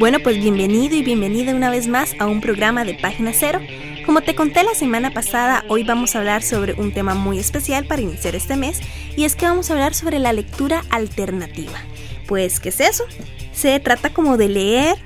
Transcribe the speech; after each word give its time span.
Bueno, 0.00 0.18
pues 0.24 0.36
bienvenido 0.38 0.96
y 0.96 1.02
bienvenida 1.04 1.54
una 1.54 1.70
vez 1.70 1.86
más 1.86 2.16
a 2.18 2.26
un 2.26 2.40
programa 2.40 2.84
de 2.84 2.94
Página 2.94 3.32
Cero. 3.32 3.60
Como 4.04 4.20
te 4.22 4.34
conté 4.34 4.64
la 4.64 4.74
semana 4.74 5.12
pasada, 5.12 5.64
hoy 5.68 5.84
vamos 5.84 6.16
a 6.16 6.18
hablar 6.18 6.42
sobre 6.42 6.74
un 6.74 6.92
tema 6.92 7.14
muy 7.14 7.38
especial 7.38 7.84
para 7.86 8.02
iniciar 8.02 8.34
este 8.34 8.56
mes 8.56 8.80
y 9.16 9.26
es 9.26 9.36
que 9.36 9.46
vamos 9.46 9.70
a 9.70 9.74
hablar 9.74 9.94
sobre 9.94 10.18
la 10.18 10.32
lectura 10.32 10.82
alternativa. 10.90 11.78
Pues, 12.26 12.58
¿qué 12.58 12.70
es 12.70 12.80
eso? 12.80 13.04
Se 13.52 13.78
trata 13.78 14.12
como 14.12 14.36
de 14.36 14.48
leer, 14.48 14.96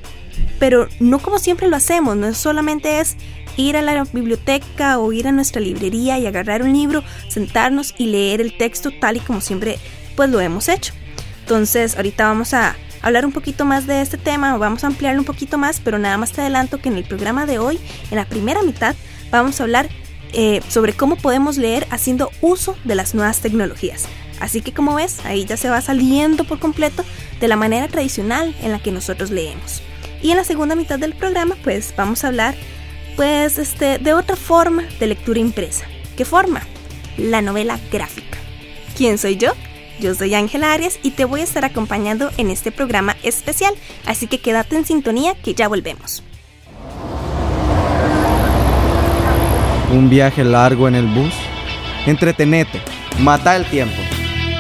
pero 0.58 0.88
no 1.00 1.18
como 1.18 1.38
siempre 1.38 1.68
lo 1.68 1.76
hacemos, 1.76 2.16
no 2.16 2.32
solamente 2.34 3.00
es 3.00 3.16
ir 3.56 3.76
a 3.76 3.82
la 3.82 4.04
biblioteca 4.04 4.98
o 4.98 5.12
ir 5.12 5.28
a 5.28 5.32
nuestra 5.32 5.60
librería 5.60 6.18
y 6.18 6.26
agarrar 6.26 6.62
un 6.62 6.72
libro, 6.72 7.02
sentarnos 7.28 7.94
y 7.98 8.06
leer 8.06 8.40
el 8.40 8.56
texto 8.56 8.90
tal 8.90 9.16
y 9.16 9.20
como 9.20 9.40
siempre 9.40 9.78
pues 10.14 10.30
lo 10.30 10.40
hemos 10.40 10.68
hecho. 10.68 10.92
Entonces, 11.40 11.96
ahorita 11.96 12.27
vamos 12.27 12.54
a 12.54 12.77
hablar 13.02 13.24
un 13.24 13.32
poquito 13.32 13.64
más 13.64 13.86
de 13.86 14.00
este 14.00 14.18
tema, 14.18 14.56
vamos 14.56 14.82
a 14.82 14.88
ampliarlo 14.88 15.20
un 15.20 15.27
poquito 15.27 15.58
más, 15.58 15.80
pero 15.80 15.98
nada 15.98 16.18
más 16.18 16.32
te 16.32 16.40
adelanto 16.40 16.78
que 16.78 16.88
en 16.88 16.96
el 16.96 17.04
programa 17.04 17.46
de 17.46 17.58
hoy, 17.58 17.78
en 18.10 18.16
la 18.16 18.24
primera 18.24 18.62
mitad, 18.62 18.96
vamos 19.30 19.60
a 19.60 19.64
hablar 19.64 19.88
eh, 20.32 20.60
sobre 20.68 20.92
cómo 20.92 21.16
podemos 21.16 21.56
leer 21.56 21.86
haciendo 21.90 22.30
uso 22.40 22.77
de 22.84 22.94
las 22.94 23.14
nuevas 23.14 23.40
tecnologías. 23.40 24.06
Así 24.40 24.60
que 24.60 24.72
como 24.72 24.94
ves, 24.94 25.24
ahí 25.24 25.44
ya 25.44 25.56
se 25.56 25.70
va 25.70 25.80
saliendo 25.80 26.44
por 26.44 26.58
completo 26.58 27.04
de 27.40 27.48
la 27.48 27.56
manera 27.56 27.88
tradicional 27.88 28.54
en 28.62 28.72
la 28.72 28.80
que 28.80 28.92
nosotros 28.92 29.30
leemos. 29.30 29.82
Y 30.27 30.32
en 30.32 30.38
la 30.38 30.42
segunda 30.42 30.74
mitad 30.74 30.98
del 30.98 31.14
programa, 31.14 31.55
pues 31.62 31.94
vamos 31.96 32.24
a 32.24 32.27
hablar 32.27 32.56
pues 33.14 33.58
este 33.58 33.98
de 33.98 34.12
otra 34.12 34.34
forma 34.34 34.83
de 34.98 35.06
lectura 35.06 35.38
impresa. 35.38 35.86
¿Qué 36.16 36.24
forma? 36.24 36.62
La 37.16 37.42
novela 37.42 37.78
gráfica. 37.92 38.36
¿Quién 38.96 39.18
soy 39.18 39.36
yo? 39.36 39.52
Yo 40.00 40.16
soy 40.16 40.34
Ángela 40.34 40.72
Arias 40.72 40.98
y 41.05 41.12
te 41.12 41.24
voy 41.24 41.42
a 41.42 41.44
estar 41.44 41.64
acompañando 41.64 42.33
en 42.38 42.50
este 42.50 42.72
programa 42.72 43.16
especial, 43.22 43.72
así 44.05 44.27
que 44.27 44.41
quédate 44.41 44.74
en 44.74 44.84
sintonía 44.84 45.36
que 45.36 45.55
ya 45.55 45.68
volvemos. 45.68 46.24
Un 49.92 50.11
viaje 50.11 50.42
largo 50.42 50.88
en 50.88 50.96
el 50.96 51.06
bus. 51.06 51.34
Entretenete, 52.05 52.80
mata 53.20 53.55
el 53.55 53.64
tiempo. 53.66 54.02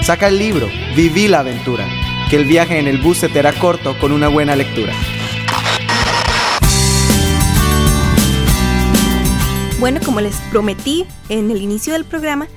Saca 0.02 0.28
el 0.28 0.38
libro, 0.38 0.68
viví 0.94 1.26
la 1.26 1.40
aventura. 1.40 1.88
Que 2.30 2.36
el 2.36 2.44
viaje 2.44 2.78
en 2.78 2.86
el 2.86 2.98
bus 2.98 3.18
se 3.18 3.28
te 3.28 3.40
hará 3.40 3.52
corto 3.52 3.98
con 3.98 4.12
una 4.12 4.28
buena 4.28 4.54
lectura. 4.54 4.92
Bueno, 9.78 10.00
como 10.02 10.22
les 10.22 10.36
prometí 10.50 11.06
en 11.28 11.50
el 11.50 11.60
inicio 11.60 11.92
del 11.92 12.06
programa, 12.06 12.48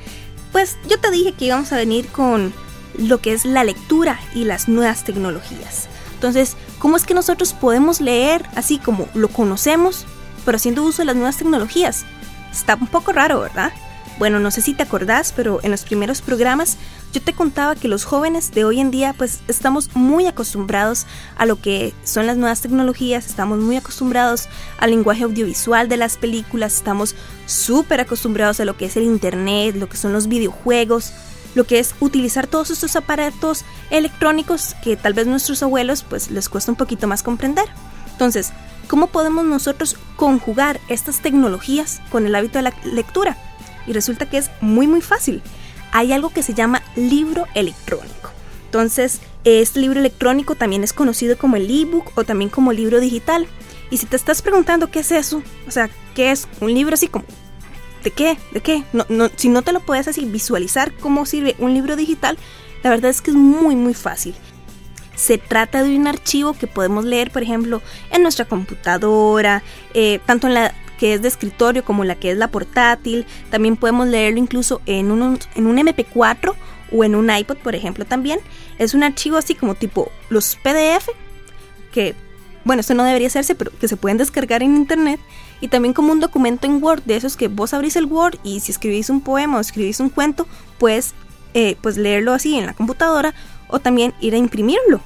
pues 0.54 0.78
yo 0.88 1.00
te 1.00 1.12
dije 1.12 1.34
que 1.34 1.46
íbamos 1.46 1.74
a 1.74 1.78
venir 1.78 2.08
con 2.08 2.54
lo 2.98 3.20
que 3.20 3.34
es 3.34 3.44
la 3.44 3.66
lectura 3.66 4.20
y 4.34 4.46
las 4.46 4.70
nuevas 4.70 5.04
tecnologías. 5.04 5.90
Entonces, 6.14 6.56
¿cómo 6.80 6.96
es 6.96 7.06
que 7.06 7.14
nosotros 7.14 7.52
podemos 7.52 8.00
leer 8.00 8.46
así 8.56 8.78
como 8.78 9.08
lo 9.14 9.28
conocemos, 9.28 10.06
pero 10.46 10.56
haciendo 10.56 10.84
uso 10.84 11.02
de 11.02 11.08
las 11.08 11.16
nuevas 11.18 11.38
tecnologías? 11.38 12.06
Está 12.54 12.76
un 12.76 12.88
poco 12.88 13.12
raro, 13.12 13.42
¿verdad? 13.42 13.74
Bueno, 14.20 14.42
no 14.42 14.52
sé 14.52 14.62
si 14.62 14.74
te 14.74 14.84
acordás, 14.84 15.32
pero 15.34 15.62
en 15.64 15.72
los 15.72 15.84
primeros 15.84 16.22
programas 16.22 16.76
yo 17.14 17.22
te 17.22 17.32
contaba 17.32 17.76
que 17.76 17.88
los 17.88 18.04
jóvenes 18.04 18.52
de 18.52 18.66
hoy 18.66 18.82
en 18.82 18.92
día 18.92 19.16
pues 19.18 19.40
estamos 19.48 19.96
muy 19.96 20.28
acostumbrados 20.28 21.06
a 21.38 21.46
lo 21.46 21.62
que 21.62 21.94
son 22.04 22.28
las 22.28 22.36
nuevas 22.36 22.60
tecnologías, 22.60 23.28
estamos 23.28 23.60
muy 23.60 23.78
acostumbrados 23.78 24.50
al 24.78 24.90
lenguaje 24.90 25.24
audiovisual 25.24 25.88
de 25.88 25.96
las 25.96 26.18
películas, 26.18 26.76
estamos 26.76 27.16
súper 27.46 28.02
acostumbrados 28.02 28.60
a 28.60 28.66
lo 28.66 28.76
que 28.76 28.88
es 28.88 28.98
el 28.98 29.04
internet, 29.04 29.78
lo 29.78 29.88
que 29.88 29.96
son 29.96 30.12
los 30.12 30.28
videojuegos, 30.28 31.14
lo 31.56 31.64
que 31.64 31.80
es 31.80 31.96
utilizar 32.02 32.46
todos 32.46 32.72
estos 32.72 32.98
aparatos 32.98 33.64
electrónicos 33.90 34.76
que 34.84 34.98
tal 34.98 35.14
vez 35.14 35.28
nuestros 35.28 35.64
abuelos 35.64 36.04
pues 36.04 36.30
les 36.30 36.50
cuesta 36.50 36.74
un 36.74 36.78
poquito 36.78 37.08
más 37.08 37.24
comprender. 37.24 37.70
Entonces, 38.12 38.52
¿cómo 38.90 39.08
podemos 39.08 39.46
nosotros 39.46 39.96
conjugar 40.18 40.82
estas 40.90 41.22
tecnologías 41.22 42.02
con 42.12 42.26
el 42.26 42.36
hábito 42.36 42.60
de 42.60 42.64
la 42.64 42.74
lectura? 42.84 43.38
Y 43.90 43.94
resulta 43.94 44.30
que 44.30 44.38
es 44.38 44.52
muy 44.62 44.88
muy 44.88 45.02
fácil. 45.02 45.42
Hay 45.92 46.14
algo 46.14 46.30
que 46.30 46.44
se 46.44 46.54
llama 46.54 46.84
libro 46.96 47.48
electrónico. 47.56 48.30
Entonces, 48.66 49.20
este 49.44 49.80
libro 49.80 50.00
electrónico 50.00 50.54
también 50.54 50.84
es 50.84 50.94
conocido 50.94 51.40
como 51.40 51.56
el 51.56 51.70
ebook 51.70 52.12
o 52.16 52.24
también 52.24 52.52
como 52.52 52.72
libro 52.72 53.00
digital. 53.00 53.48
Y 53.90 53.98
si 53.98 54.06
te 54.06 54.16
estás 54.16 54.44
preguntando 54.44 54.92
qué 54.92 55.00
es 55.00 55.12
eso, 55.12 55.42
o 55.68 55.72
sea, 55.72 55.90
¿qué 56.14 56.30
es 56.30 56.48
un 56.62 56.72
libro 56.72 56.94
así 56.94 57.08
como 57.08 57.26
¿De 58.04 58.12
qué? 58.12 58.38
¿De 58.52 58.62
qué? 58.62 58.84
No, 58.94 59.06
no, 59.10 59.30
si 59.36 59.50
no 59.50 59.62
te 59.62 59.74
lo 59.74 59.82
puedes 59.82 60.08
así 60.08 60.24
visualizar 60.26 60.94
cómo 60.94 61.26
sirve 61.26 61.56
un 61.60 61.74
libro 61.74 61.96
digital, 61.96 62.38
la 62.84 62.92
verdad 62.92 63.10
es 63.10 63.22
que 63.22 63.32
es 63.32 63.38
muy 63.38 63.76
muy 63.76 63.94
fácil. 63.94 64.36
Se 65.16 65.38
trata 65.38 65.84
de 65.84 65.98
un 65.98 66.08
archivo 66.08 66.54
que 66.54 66.68
podemos 66.68 67.04
leer, 67.04 67.32
por 67.32 67.44
ejemplo, 67.44 67.82
en 68.12 68.22
nuestra 68.22 68.46
computadora, 68.46 69.64
eh, 69.94 70.20
tanto 70.26 70.48
en 70.48 70.54
la 70.54 70.74
que 71.00 71.14
es 71.14 71.22
de 71.22 71.30
escritorio 71.30 71.84
como 71.84 72.04
la 72.04 72.16
que 72.16 72.32
es 72.32 72.38
la 72.38 72.50
portátil. 72.50 73.26
También 73.50 73.78
podemos 73.78 74.08
leerlo 74.08 74.38
incluso 74.38 74.82
en 74.86 75.12
un, 75.12 75.40
en 75.56 75.68
un 75.68 75.78
MP4 75.78 76.54
o 76.92 77.04
en 77.04 77.16
un 77.16 77.32
iPod, 77.32 77.58
por 77.58 77.74
ejemplo, 77.74 78.06
también. 78.06 78.40
Es 78.78 78.94
un 78.94 79.04
archivo 79.04 79.38
así 79.38 79.56
como 79.56 79.76
tipo 79.76 80.12
los 80.30 80.58
PDF, 80.58 81.08
que, 81.94 82.16
bueno, 82.66 82.82
esto 82.82 82.94
no 82.94 83.06
debería 83.06 83.28
hacerse, 83.28 83.56
pero 83.56 83.72
que 83.80 83.88
se 83.88 83.96
pueden 83.96 84.18
descargar 84.18 84.62
en 84.62 84.76
internet 84.76 85.20
y 85.62 85.70
también 85.70 85.94
como 85.94 86.12
un 86.12 86.20
documento 86.20 86.68
en 86.68 86.84
Word, 86.84 87.04
de 87.04 87.16
esos 87.16 87.38
que 87.38 87.48
vos 87.48 87.74
abrís 87.74 87.96
el 87.96 88.06
Word 88.06 88.38
y 88.44 88.60
si 88.60 88.72
escribís 88.72 89.10
un 89.10 89.22
poema 89.22 89.58
o 89.58 89.62
escribís 89.62 90.00
un 90.00 90.10
cuento, 90.10 90.48
puedes 90.78 91.14
eh, 91.54 91.78
pues 91.82 91.98
leerlo 91.98 92.34
así 92.34 92.58
en 92.58 92.66
la 92.66 92.74
computadora 92.74 93.34
o 93.70 93.80
también 93.80 94.14
ir 94.20 94.34
a 94.34 94.38
imprimirlo. 94.38 95.02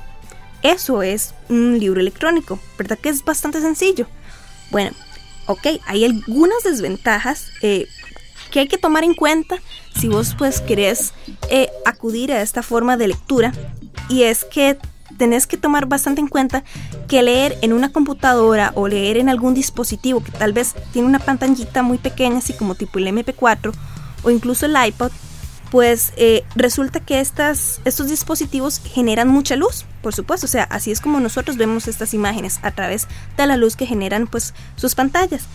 Eso 0.64 1.04
es 1.04 1.36
un 1.50 1.78
libro 1.80 2.00
electrónico, 2.00 2.60
¿verdad 2.78 2.98
que 2.98 3.10
es 3.10 3.24
bastante 3.24 3.62
sencillo? 3.62 4.08
Bueno, 4.72 4.92
ok, 5.48 5.68
hay 5.86 6.06
algunas 6.06 6.64
desventajas 6.64 7.48
eh, 7.62 7.88
que 8.52 8.60
hay 8.60 8.68
que 8.68 8.78
tomar 8.78 9.04
en 9.04 9.14
cuenta 9.14 9.58
si 10.00 10.08
vos 10.08 10.36
pues 10.38 10.62
querés 10.62 11.14
eh, 11.50 11.70
acudir 11.86 12.32
a 12.32 12.42
esta 12.42 12.64
forma 12.64 12.98
de 12.98 13.08
lectura 13.08 13.52
y 14.10 14.24
es 14.24 14.46
que 14.46 14.78
tenés 15.18 15.48
que 15.48 15.58
tomar 15.58 15.86
bastante 15.86 16.22
en 16.22 16.28
cuenta 16.28 16.64
que 17.08 17.22
leer 17.22 17.58
en 17.62 17.74
una 17.74 17.92
computadora 17.92 18.72
o 18.76 18.88
leer 18.88 19.18
en 19.18 19.30
algún 19.30 19.54
dispositivo 19.54 20.24
que 20.24 20.32
tal 20.32 20.54
vez 20.54 20.76
tiene 20.92 21.08
una 21.08 21.20
pantallita 21.20 21.84
muy 21.84 21.98
pequeña, 21.98 22.38
así 22.38 22.54
como 22.54 22.76
tipo 22.76 23.00
el 23.00 23.08
MP4 23.08 23.74
o 24.24 24.30
incluso 24.30 24.66
el 24.66 24.76
iPod, 24.88 25.12
pues 25.72 26.14
eh, 26.18 26.44
resulta 26.56 27.00
que 27.00 27.20
estas, 27.20 27.82
estos 27.86 28.10
dispositivos 28.10 28.80
generan 28.80 29.28
mucha 29.28 29.56
luz, 29.56 29.86
por 30.04 30.14
supuesto, 30.14 30.46
o 30.46 30.50
sea, 30.50 30.66
así 30.66 30.92
es 30.92 31.02
como 31.02 31.20
nosotros 31.22 31.58
vemos 31.58 31.88
estas 31.88 32.14
imágenes 32.14 32.60
a 32.62 32.72
través 32.72 33.08
de 33.38 33.48
la 33.48 33.58
luz 33.58 33.76
que 33.76 33.88
generan 33.88 34.28
pues 34.28 34.54
sus 34.76 34.94
pantallas. 34.94 35.46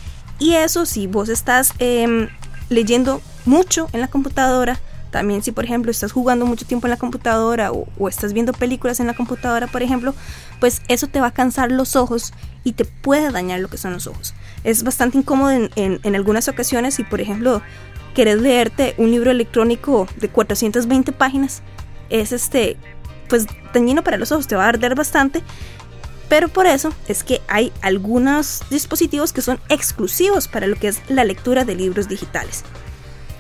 Y 0.40 0.54
eso 0.54 0.86
si 0.86 1.06
vos 1.06 1.28
estás 1.28 1.74
em, 1.78 2.28
leyendo 2.70 3.20
mucho 3.44 3.88
en 3.92 4.00
la 4.00 4.08
computadora, 4.08 4.80
también 5.10 5.42
si 5.42 5.52
por 5.52 5.64
ejemplo 5.64 5.90
estás 5.90 6.12
jugando 6.12 6.46
mucho 6.46 6.66
tiempo 6.66 6.86
en 6.86 6.92
la 6.92 6.96
computadora 6.96 7.72
o, 7.72 8.08
estás 8.08 8.32
viendo 8.32 8.52
películas 8.54 9.00
en 9.00 9.06
la 9.06 9.14
computadora, 9.14 9.66
por 9.66 9.82
ejemplo, 9.82 10.14
pues 10.60 10.80
eso 10.88 11.06
te 11.06 11.20
va 11.20 11.28
a 11.28 11.32
cansar 11.32 11.70
los 11.70 11.94
ojos 11.94 12.32
y 12.64 12.72
te 12.72 12.86
puede 12.86 13.30
dañar 13.30 13.60
lo 13.60 13.68
que 13.68 13.76
son 13.76 13.92
los 13.92 14.06
ojos. 14.06 14.34
Es 14.64 14.82
bastante 14.82 15.18
incómodo 15.18 15.50
en, 15.50 15.70
en, 15.76 16.16
algunas 16.16 16.48
ocasiones 16.48 16.94
si 16.94 17.04
por 17.04 17.20
ejemplo 17.20 17.60
querés 18.14 18.40
leerte 18.40 18.94
un 18.96 19.10
libro 19.10 19.30
electrónico 19.30 20.08
de 20.16 20.30
420 20.30 21.12
páginas, 21.12 21.62
es 22.10 22.32
este, 22.32 22.78
pues 23.28 23.46
dañino 23.72 24.02
para 24.02 24.16
los 24.16 24.32
ojos, 24.32 24.46
te 24.46 24.56
va 24.56 24.64
a 24.64 24.68
arder 24.68 24.94
bastante. 24.94 25.42
Pero 26.28 26.48
por 26.48 26.66
eso 26.66 26.92
es 27.08 27.24
que 27.24 27.40
hay 27.48 27.72
algunos 27.80 28.62
dispositivos 28.70 29.32
que 29.32 29.40
son 29.40 29.60
exclusivos 29.68 30.46
para 30.46 30.66
lo 30.66 30.76
que 30.76 30.88
es 30.88 31.00
la 31.08 31.24
lectura 31.24 31.64
de 31.64 31.74
libros 31.74 32.08
digitales. 32.08 32.64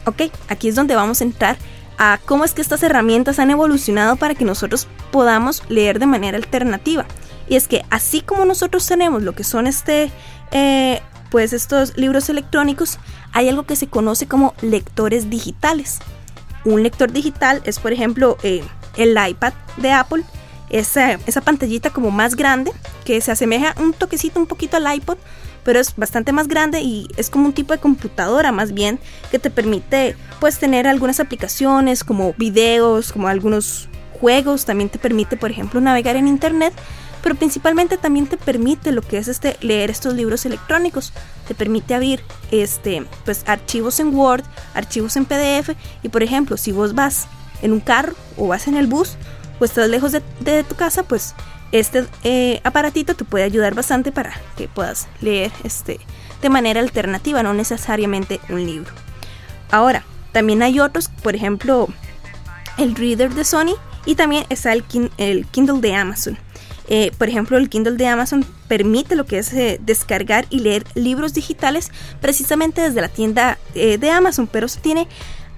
Ok, 0.06 0.22
aquí 0.48 0.68
es 0.68 0.74
donde 0.74 0.94
vamos 0.94 1.20
a 1.20 1.24
entrar 1.24 1.58
a 1.98 2.18
cómo 2.24 2.44
es 2.44 2.54
que 2.54 2.62
estas 2.62 2.82
herramientas 2.82 3.38
han 3.38 3.50
evolucionado 3.50 4.16
para 4.16 4.34
que 4.34 4.44
nosotros 4.44 4.86
podamos 5.10 5.62
leer 5.68 5.98
de 5.98 6.06
manera 6.06 6.38
alternativa. 6.38 7.04
Y 7.48 7.56
es 7.56 7.68
que 7.68 7.84
así 7.90 8.20
como 8.20 8.44
nosotros 8.44 8.86
tenemos 8.86 9.22
lo 9.22 9.34
que 9.34 9.44
son 9.44 9.66
este, 9.66 10.10
eh, 10.50 11.02
pues 11.30 11.52
estos 11.52 11.96
libros 11.96 12.28
electrónicos, 12.30 12.98
hay 13.32 13.48
algo 13.48 13.64
que 13.64 13.76
se 13.76 13.88
conoce 13.88 14.26
como 14.26 14.54
lectores 14.62 15.28
digitales. 15.28 15.98
Un 16.64 16.82
lector 16.82 17.12
digital 17.12 17.60
es, 17.64 17.78
por 17.78 17.92
ejemplo, 17.92 18.38
eh, 18.42 18.62
el 18.98 19.16
iPad 19.16 19.54
de 19.78 19.92
Apple, 19.92 20.24
esa, 20.70 21.12
esa 21.26 21.40
pantallita 21.40 21.90
como 21.90 22.10
más 22.10 22.36
grande, 22.36 22.72
que 23.04 23.20
se 23.20 23.32
asemeja 23.32 23.74
un 23.80 23.94
toquecito 23.94 24.38
un 24.38 24.46
poquito 24.46 24.76
al 24.76 24.94
iPod, 24.94 25.16
pero 25.64 25.80
es 25.80 25.94
bastante 25.96 26.32
más 26.32 26.48
grande 26.48 26.80
y 26.80 27.08
es 27.16 27.30
como 27.30 27.46
un 27.46 27.52
tipo 27.52 27.72
de 27.72 27.78
computadora 27.78 28.52
más 28.52 28.72
bien 28.72 28.98
que 29.30 29.38
te 29.38 29.50
permite 29.50 30.16
pues 30.40 30.58
tener 30.58 30.86
algunas 30.86 31.20
aplicaciones 31.20 32.04
como 32.04 32.32
videos, 32.34 33.12
como 33.12 33.28
algunos 33.28 33.88
juegos, 34.20 34.64
también 34.64 34.88
te 34.88 34.98
permite 34.98 35.36
por 35.36 35.50
ejemplo 35.50 35.80
navegar 35.80 36.16
en 36.16 36.28
internet, 36.28 36.72
pero 37.22 37.34
principalmente 37.34 37.96
también 37.98 38.26
te 38.26 38.36
permite 38.36 38.92
lo 38.92 39.02
que 39.02 39.18
es 39.18 39.28
este 39.28 39.56
leer 39.60 39.90
estos 39.90 40.14
libros 40.14 40.46
electrónicos, 40.46 41.12
te 41.46 41.54
permite 41.54 41.94
abrir 41.94 42.22
este 42.50 43.04
pues 43.24 43.42
archivos 43.46 44.00
en 44.00 44.14
Word, 44.14 44.44
archivos 44.74 45.16
en 45.16 45.24
PDF 45.24 45.70
y 46.02 46.08
por 46.08 46.22
ejemplo, 46.22 46.56
si 46.56 46.72
vos 46.72 46.94
vas 46.94 47.28
en 47.62 47.72
un 47.72 47.80
carro 47.80 48.14
o 48.36 48.48
vas 48.48 48.68
en 48.68 48.76
el 48.76 48.86
bus 48.86 49.16
o 49.58 49.64
estás 49.64 49.88
lejos 49.88 50.12
de, 50.12 50.64
tu 50.64 50.74
casa, 50.74 51.02
pues 51.02 51.34
este 51.72 52.06
eh, 52.24 52.60
aparatito 52.64 53.14
te 53.14 53.24
puede 53.24 53.44
ayudar 53.44 53.74
bastante 53.74 54.12
para 54.12 54.32
que 54.56 54.68
puedas 54.68 55.08
leer 55.20 55.52
este, 55.64 56.00
de 56.40 56.48
manera 56.48 56.80
alternativa, 56.80 57.42
no 57.42 57.54
necesariamente 57.54 58.40
un 58.48 58.64
libro. 58.64 58.92
Ahora, 59.70 60.04
también 60.32 60.62
hay 60.62 60.80
otros, 60.80 61.10
por 61.22 61.34
ejemplo, 61.34 61.88
el 62.78 62.94
Reader 62.94 63.34
de 63.34 63.44
Sony 63.44 63.74
y 64.06 64.14
también 64.14 64.44
está 64.48 64.72
el, 64.72 64.84
Kindle 64.84 65.80
de 65.80 65.94
Amazon. 65.94 66.38
Eh, 66.90 67.12
por 67.18 67.28
ejemplo, 67.28 67.58
el 67.58 67.68
Kindle 67.68 67.96
de 67.96 68.06
Amazon 68.06 68.46
permite 68.66 69.14
lo 69.14 69.26
que 69.26 69.38
es 69.38 69.52
eh, 69.52 69.78
descargar 69.82 70.46
y 70.48 70.60
leer 70.60 70.86
libros 70.94 71.34
digitales 71.34 71.90
precisamente 72.20 72.80
desde 72.80 73.02
la 73.02 73.08
tienda 73.08 73.58
de 73.74 74.10
Amazon, 74.10 74.46
pero 74.46 74.68
se 74.68 74.80
tiene 74.80 75.06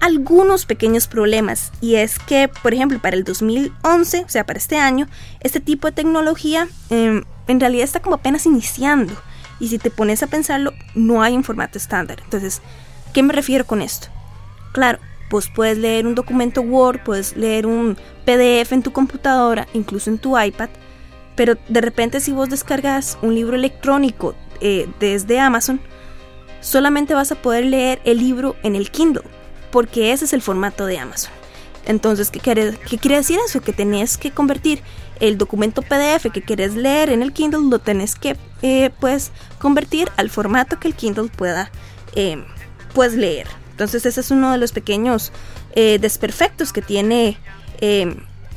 algunos 0.01 0.65
pequeños 0.65 1.07
problemas 1.07 1.71
y 1.79 1.95
es 1.95 2.17
que, 2.17 2.49
por 2.49 2.73
ejemplo, 2.73 2.99
para 2.99 3.15
el 3.15 3.23
2011, 3.23 4.25
o 4.25 4.29
sea, 4.29 4.45
para 4.45 4.57
este 4.57 4.77
año, 4.77 5.07
este 5.39 5.59
tipo 5.59 5.87
de 5.87 5.93
tecnología 5.93 6.67
em, 6.89 7.23
en 7.47 7.59
realidad 7.59 7.83
está 7.83 8.01
como 8.01 8.15
apenas 8.15 8.47
iniciando 8.47 9.13
y 9.59 9.67
si 9.67 9.77
te 9.77 9.91
pones 9.91 10.23
a 10.23 10.27
pensarlo, 10.27 10.73
no 10.95 11.21
hay 11.21 11.35
un 11.35 11.43
formato 11.43 11.77
estándar. 11.77 12.19
Entonces, 12.23 12.63
¿qué 13.13 13.21
me 13.21 13.31
refiero 13.31 13.65
con 13.67 13.83
esto? 13.83 14.07
Claro, 14.73 14.97
pues 15.29 15.49
puedes 15.53 15.77
leer 15.77 16.07
un 16.07 16.15
documento 16.15 16.61
Word, 16.61 17.03
puedes 17.03 17.37
leer 17.37 17.67
un 17.67 17.95
PDF 18.25 18.71
en 18.71 18.81
tu 18.81 18.91
computadora, 18.91 19.67
incluso 19.73 20.09
en 20.09 20.17
tu 20.17 20.37
iPad, 20.37 20.69
pero 21.35 21.55
de 21.69 21.79
repente 21.79 22.19
si 22.21 22.31
vos 22.31 22.49
descargas 22.49 23.19
un 23.21 23.35
libro 23.35 23.55
electrónico 23.55 24.33
eh, 24.61 24.89
desde 24.99 25.39
Amazon, 25.39 25.79
solamente 26.59 27.13
vas 27.13 27.31
a 27.31 27.35
poder 27.35 27.65
leer 27.65 28.01
el 28.03 28.17
libro 28.17 28.55
en 28.63 28.75
el 28.75 28.89
Kindle 28.89 29.40
porque 29.71 30.11
ese 30.11 30.25
es 30.25 30.33
el 30.33 30.41
formato 30.41 30.85
de 30.85 30.99
Amazon. 30.99 31.31
Entonces, 31.85 32.29
¿qué 32.29 32.39
quiere, 32.39 32.77
qué 32.87 32.97
quiere 32.97 33.17
decir 33.17 33.39
eso? 33.45 33.61
Que 33.61 33.73
tenés 33.73 34.17
que 34.17 34.31
convertir 34.31 34.83
el 35.19 35.37
documento 35.37 35.81
PDF 35.81 36.31
que 36.31 36.41
quieres 36.41 36.75
leer 36.75 37.09
en 37.09 37.21
el 37.21 37.31
Kindle, 37.31 37.69
lo 37.69 37.79
tenés 37.79 38.15
que 38.15 38.37
eh, 38.61 38.91
pues, 38.99 39.31
convertir 39.59 40.11
al 40.17 40.29
formato 40.29 40.79
que 40.79 40.87
el 40.87 40.95
Kindle 40.95 41.29
pueda 41.29 41.71
eh, 42.15 42.43
pues, 42.93 43.13
leer. 43.13 43.47
Entonces, 43.71 44.05
ese 44.05 44.21
es 44.21 44.31
uno 44.31 44.51
de 44.51 44.57
los 44.57 44.71
pequeños 44.71 45.31
eh, 45.73 45.97
desperfectos 45.99 46.73
que 46.73 46.81
tiene 46.81 47.37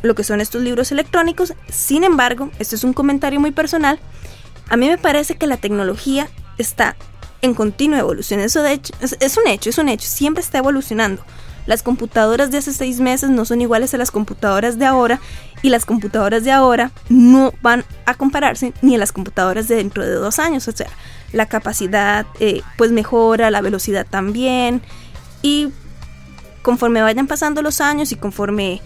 lo 0.02 0.14
que 0.14 0.22
son 0.22 0.42
estos 0.42 0.60
libros 0.60 0.92
electrónicos. 0.92 1.54
Sin 1.70 2.04
embargo, 2.04 2.50
esto 2.58 2.74
es 2.74 2.84
un 2.84 2.92
comentario 2.92 3.40
muy 3.40 3.52
personal. 3.52 3.98
A 4.68 4.76
mí 4.76 4.86
me 4.86 4.98
parece 4.98 5.36
que 5.36 5.46
la 5.46 5.56
tecnología 5.56 6.28
está 6.58 6.94
en 7.44 7.54
continua 7.54 7.98
evolución. 7.98 8.40
Eso 8.40 8.62
de 8.62 8.72
hecho 8.72 8.94
es, 9.00 9.36
un 9.36 9.46
hecho, 9.46 9.68
es 9.68 9.78
un 9.78 9.88
hecho, 9.88 10.08
siempre 10.08 10.42
está 10.42 10.58
evolucionando. 10.58 11.22
Las 11.66 11.82
computadoras 11.82 12.50
de 12.50 12.58
hace 12.58 12.72
seis 12.72 13.00
meses 13.00 13.30
no 13.30 13.44
son 13.44 13.60
iguales 13.60 13.92
a 13.94 13.98
las 13.98 14.10
computadoras 14.10 14.78
de 14.78 14.86
ahora 14.86 15.20
y 15.62 15.68
las 15.68 15.84
computadoras 15.84 16.44
de 16.44 16.52
ahora 16.52 16.90
no 17.08 17.52
van 17.62 17.84
a 18.06 18.14
compararse 18.14 18.72
ni 18.82 18.94
a 18.94 18.98
las 18.98 19.12
computadoras 19.12 19.68
de 19.68 19.76
dentro 19.76 20.04
de 20.04 20.12
dos 20.12 20.38
años. 20.38 20.68
O 20.68 20.72
sea, 20.72 20.88
la 21.32 21.46
capacidad 21.46 22.26
eh, 22.40 22.62
pues 22.76 22.92
mejora, 22.92 23.50
la 23.50 23.60
velocidad 23.60 24.06
también 24.08 24.82
y 25.42 25.70
conforme 26.62 27.02
vayan 27.02 27.26
pasando 27.26 27.60
los 27.60 27.82
años 27.82 28.10
y 28.12 28.16
conforme 28.16 28.80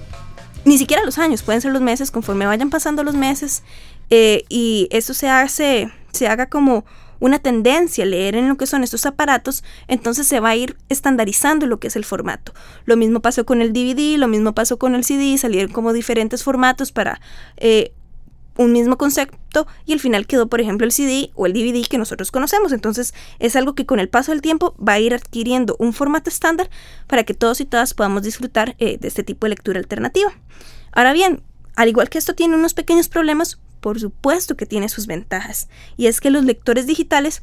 ni 0.65 0.79
siquiera 0.79 1.05
los 1.05 1.19
años, 1.19 1.43
pueden 1.43 1.61
ser 1.61 1.73
los 1.73 1.81
meses, 1.81 2.11
conforme 2.11 2.47
vayan 2.47 2.71
pasando 2.71 3.05
los 3.05 3.15
meses 3.15 3.63
eh, 4.11 4.45
y 4.49 4.89
eso 4.91 5.15
se 5.15 5.29
hace, 5.29 5.93
se 6.13 6.27
haga 6.27 6.47
como 6.47 6.85
una 7.21 7.39
tendencia 7.39 8.05
a 8.05 8.07
leer 8.07 8.35
en 8.35 8.49
lo 8.49 8.57
que 8.57 8.67
son 8.67 8.85
estos 8.85 9.07
aparatos, 9.07 9.65
entonces 9.87 10.27
se 10.27 10.41
va 10.41 10.51
a 10.51 10.57
ir 10.57 10.77
estandarizando 10.89 11.67
lo 11.67 11.81
que 11.81 11.89
es 11.89 11.97
el 11.97 12.05
formato. 12.05 12.53
Lo 12.85 12.97
mismo 12.97 13.21
pasó 13.21 13.45
con 13.45 13.63
el 13.63 13.73
DVD, 13.73 14.19
lo 14.19 14.29
mismo 14.29 14.55
pasó 14.55 14.79
con 14.79 14.95
el 14.95 15.05
CD, 15.05 15.37
salieron 15.39 15.73
como 15.73 15.93
diferentes 15.93 16.43
formatos 16.43 16.93
para 16.93 17.21
eh, 17.57 17.93
un 18.59 18.73
mismo 18.73 18.99
concepto 18.99 19.67
y 19.87 19.93
al 19.95 20.01
final 20.01 20.27
quedó, 20.27 20.49
por 20.49 20.61
ejemplo, 20.61 20.85
el 20.85 20.93
CD 20.93 21.31
o 21.35 21.47
el 21.47 21.53
DVD 21.53 21.87
que 21.89 21.97
nosotros 21.97 22.31
conocemos. 22.31 22.73
Entonces 22.73 23.15
es 23.39 23.57
algo 23.57 23.75
que 23.75 23.87
con 23.87 24.01
el 24.01 24.09
paso 24.09 24.33
del 24.33 24.43
tiempo 24.43 24.75
va 24.77 24.95
a 24.95 25.01
ir 25.01 25.15
adquiriendo 25.15 25.77
un 25.79 25.95
formato 25.95 26.29
estándar 26.29 26.69
para 27.07 27.25
que 27.25 27.35
todos 27.35 27.61
y 27.61 27.65
todas 27.65 27.95
podamos 27.95 28.23
disfrutar 28.23 28.75
eh, 28.79 28.99
de 28.99 29.09
este 29.09 29.23
tipo 29.23 29.47
de 29.47 29.51
lectura 29.51 29.79
alternativa. 29.79 30.33
Ahora 30.93 31.13
bien, 31.13 31.43
al 31.77 31.89
igual 31.89 32.11
que 32.11 32.19
esto 32.19 32.35
tiene 32.35 32.57
unos 32.57 32.75
pequeños 32.75 33.09
problemas, 33.09 33.61
por 33.81 34.01
supuesto 34.01 34.57
que 34.57 34.67
tiene 34.67 34.89
sus 34.89 35.07
ventajas. 35.07 35.69
Y 35.97 36.07
es 36.07 36.21
que 36.21 36.31
los 36.31 36.45
lectores 36.45 36.87
digitales 36.87 37.43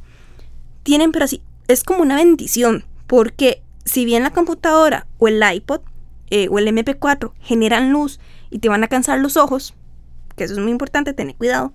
tienen, 0.84 1.12
pero 1.12 1.26
así, 1.26 1.42
es 1.68 1.84
como 1.84 2.02
una 2.02 2.16
bendición, 2.16 2.86
porque 3.08 3.64
si 3.86 4.06
bien 4.06 4.24
la 4.24 4.32
computadora 4.32 5.08
o 5.18 5.28
el 5.28 5.42
iPod 5.44 5.82
eh, 6.30 6.48
o 6.50 6.60
el 6.60 6.68
MP4 6.68 7.34
generan 7.42 7.92
luz 7.92 8.20
y 8.50 8.60
te 8.60 8.70
van 8.70 8.84
a 8.84 8.88
cansar 8.88 9.20
los 9.20 9.38
ojos, 9.38 9.74
que 10.36 10.44
eso 10.44 10.54
es 10.54 10.60
muy 10.60 10.72
importante, 10.72 11.14
tener 11.14 11.36
cuidado, 11.36 11.72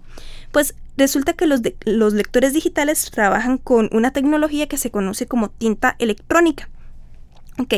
pues 0.53 0.75
resulta 0.97 1.33
que 1.33 1.47
los, 1.47 1.61
los 1.85 2.13
lectores 2.13 2.53
digitales 2.53 3.11
trabajan 3.11 3.59
con 3.59 3.89
una 3.93 4.13
tecnología 4.13 4.69
que 4.69 4.77
se 4.77 4.91
conoce 4.91 5.27
como 5.27 5.51
tinta 5.51 5.97
electrónica. 5.99 6.69
Ok, 7.59 7.75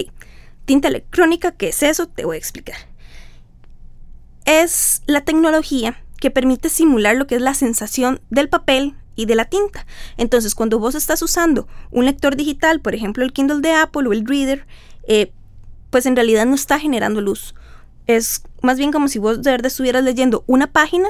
tinta 0.65 0.89
electrónica, 0.89 1.53
¿qué 1.53 1.69
es 1.69 1.83
eso? 1.83 2.09
Te 2.09 2.25
voy 2.25 2.37
a 2.37 2.39
explicar. 2.39 2.77
Es 4.45 5.03
la 5.07 5.21
tecnología 5.21 6.02
que 6.23 6.31
permite 6.31 6.69
simular 6.69 7.17
lo 7.17 7.27
que 7.27 7.35
es 7.35 7.43
la 7.43 7.53
sensación 7.53 8.21
del 8.31 8.49
papel 8.49 8.95
y 9.17 9.27
de 9.27 9.35
la 9.35 9.47
tinta. 9.47 9.85
Entonces, 10.17 10.55
cuando 10.55 10.79
vos 10.79 10.95
estás 10.95 11.21
usando 11.21 11.67
un 11.91 12.05
lector 12.05 12.37
digital, 12.37 12.81
por 12.81 12.95
ejemplo 12.95 13.25
el 13.25 13.33
Kindle 13.33 13.61
de 13.61 13.73
Apple 13.73 14.09
o 14.09 14.13
el 14.13 14.25
Reader, 14.25 14.65
eh, 15.09 15.33
pues 15.91 16.07
en 16.07 16.15
realidad 16.15 16.47
no 16.47 16.55
está 16.55 16.79
generando 16.79 17.21
luz. 17.21 17.57
Es 18.07 18.45
más 18.63 18.79
bien 18.79 18.93
como 18.93 19.09
si 19.09 19.19
vos 19.19 19.43
de 19.43 19.51
verdad 19.51 19.67
estuvieras 19.67 20.05
leyendo 20.05 20.45
una 20.47 20.69
página 20.69 21.09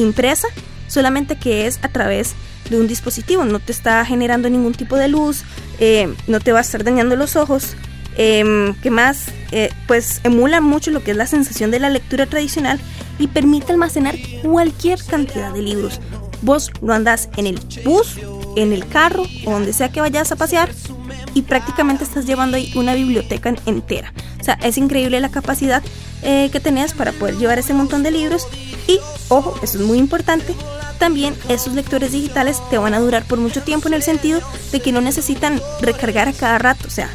impresa, 0.00 0.48
solamente 0.88 1.36
que 1.36 1.68
es 1.68 1.78
a 1.84 1.92
través 1.92 2.34
de 2.68 2.80
un 2.80 2.88
dispositivo. 2.88 3.44
No 3.44 3.60
te 3.60 3.70
está 3.70 4.04
generando 4.04 4.50
ningún 4.50 4.74
tipo 4.74 4.96
de 4.96 5.06
luz, 5.06 5.44
eh, 5.78 6.12
no 6.26 6.40
te 6.40 6.50
va 6.50 6.58
a 6.58 6.62
estar 6.62 6.82
dañando 6.82 7.14
los 7.14 7.36
ojos. 7.36 7.76
Eh, 8.16 8.74
¿Qué 8.82 8.90
más? 8.90 9.26
Eh, 9.50 9.70
pues 9.86 10.20
emula 10.24 10.60
mucho 10.60 10.90
lo 10.90 11.02
que 11.02 11.12
es 11.12 11.16
la 11.16 11.26
sensación 11.26 11.70
de 11.70 11.80
la 11.80 11.90
lectura 11.90 12.26
tradicional 12.26 12.80
y 13.18 13.28
permite 13.28 13.72
almacenar 13.72 14.16
cualquier 14.42 15.02
cantidad 15.04 15.52
de 15.52 15.62
libros. 15.62 16.00
Vos 16.42 16.70
lo 16.82 16.92
andás 16.92 17.28
en 17.36 17.46
el 17.46 17.60
bus, 17.84 18.18
en 18.56 18.72
el 18.72 18.86
carro 18.86 19.24
o 19.46 19.52
donde 19.52 19.72
sea 19.72 19.90
que 19.90 20.00
vayas 20.00 20.30
a 20.32 20.36
pasear 20.36 20.70
y 21.34 21.42
prácticamente 21.42 22.04
estás 22.04 22.26
llevando 22.26 22.56
ahí 22.56 22.72
una 22.76 22.94
biblioteca 22.94 23.54
entera. 23.66 24.12
O 24.40 24.44
sea, 24.44 24.54
es 24.62 24.78
increíble 24.78 25.20
la 25.20 25.30
capacidad 25.30 25.82
eh, 26.22 26.50
que 26.52 26.60
tenés 26.60 26.92
para 26.92 27.12
poder 27.12 27.36
llevar 27.36 27.58
ese 27.58 27.74
montón 27.74 28.02
de 28.02 28.10
libros 28.10 28.46
y, 28.86 28.98
ojo, 29.28 29.54
eso 29.62 29.78
es 29.78 29.84
muy 29.84 29.98
importante, 29.98 30.54
también 30.98 31.34
esos 31.48 31.74
lectores 31.74 32.12
digitales 32.12 32.60
te 32.70 32.78
van 32.78 32.94
a 32.94 33.00
durar 33.00 33.24
por 33.24 33.38
mucho 33.38 33.62
tiempo 33.62 33.88
en 33.88 33.94
el 33.94 34.02
sentido 34.02 34.40
de 34.70 34.80
que 34.80 34.92
no 34.92 35.00
necesitan 35.00 35.60
recargar 35.80 36.28
a 36.28 36.32
cada 36.32 36.58
rato, 36.58 36.86
o 36.86 36.90
sea, 36.90 37.10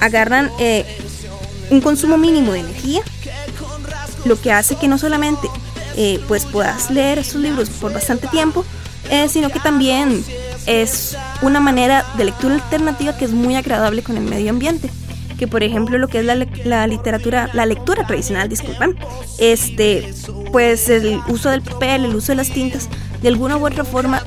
agarran 0.00 0.50
eh, 0.58 0.84
un 1.70 1.80
consumo 1.80 2.16
mínimo 2.18 2.52
de 2.52 2.60
energía 2.60 3.02
lo 4.24 4.40
que 4.40 4.52
hace 4.52 4.76
que 4.76 4.88
no 4.88 4.98
solamente 4.98 5.48
eh, 5.96 6.20
pues 6.28 6.44
puedas 6.44 6.90
leer 6.90 7.18
estos 7.18 7.40
libros 7.40 7.70
por 7.70 7.92
bastante 7.92 8.28
tiempo, 8.28 8.64
eh, 9.10 9.28
sino 9.28 9.50
que 9.50 9.58
también 9.58 10.24
es 10.66 11.16
una 11.42 11.60
manera 11.60 12.04
de 12.16 12.26
lectura 12.26 12.54
alternativa 12.54 13.16
que 13.16 13.24
es 13.24 13.32
muy 13.32 13.56
agradable 13.56 14.02
con 14.02 14.16
el 14.16 14.24
medio 14.24 14.50
ambiente. 14.50 14.90
Que 15.38 15.46
por 15.46 15.62
ejemplo 15.62 15.98
lo 15.98 16.08
que 16.08 16.18
es 16.18 16.24
la, 16.24 16.86
literatura, 16.86 17.48
la 17.52 17.64
lectura 17.64 18.04
tradicional, 18.06 18.48
disculpen, 18.48 18.96
este, 19.38 20.12
pues 20.50 20.88
el 20.88 21.20
uso 21.28 21.50
del 21.50 21.62
papel, 21.62 22.04
el 22.04 22.14
uso 22.16 22.32
de 22.32 22.36
las 22.36 22.50
tintas, 22.50 22.88
de 23.22 23.28
alguna 23.28 23.56
u 23.56 23.64
otra 23.64 23.84
forma, 23.84 24.24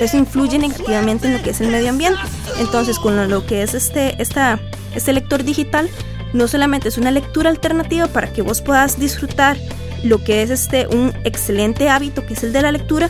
eso 0.00 0.16
influye 0.16 0.58
negativamente 0.58 1.26
en 1.26 1.34
lo 1.34 1.42
que 1.42 1.50
es 1.50 1.60
el 1.60 1.68
medio 1.68 1.90
ambiente. 1.90 2.20
Entonces, 2.58 2.98
con 2.98 3.28
lo 3.28 3.46
que 3.46 3.62
es 3.62 3.74
este, 3.74 4.20
esta, 4.20 4.58
este 4.94 5.12
lector 5.12 5.44
digital, 5.44 5.88
no 6.32 6.48
solamente 6.48 6.88
es 6.88 6.98
una 6.98 7.10
lectura 7.10 7.50
alternativa 7.50 8.08
para 8.08 8.32
que 8.32 8.42
vos 8.42 8.60
puedas 8.60 8.98
disfrutar 8.98 9.56
lo 10.02 10.22
que 10.22 10.42
es 10.42 10.50
este 10.50 10.86
un 10.86 11.14
excelente 11.24 11.88
hábito 11.88 12.26
que 12.26 12.34
es 12.34 12.44
el 12.44 12.52
de 12.52 12.60
la 12.60 12.72
lectura 12.72 13.08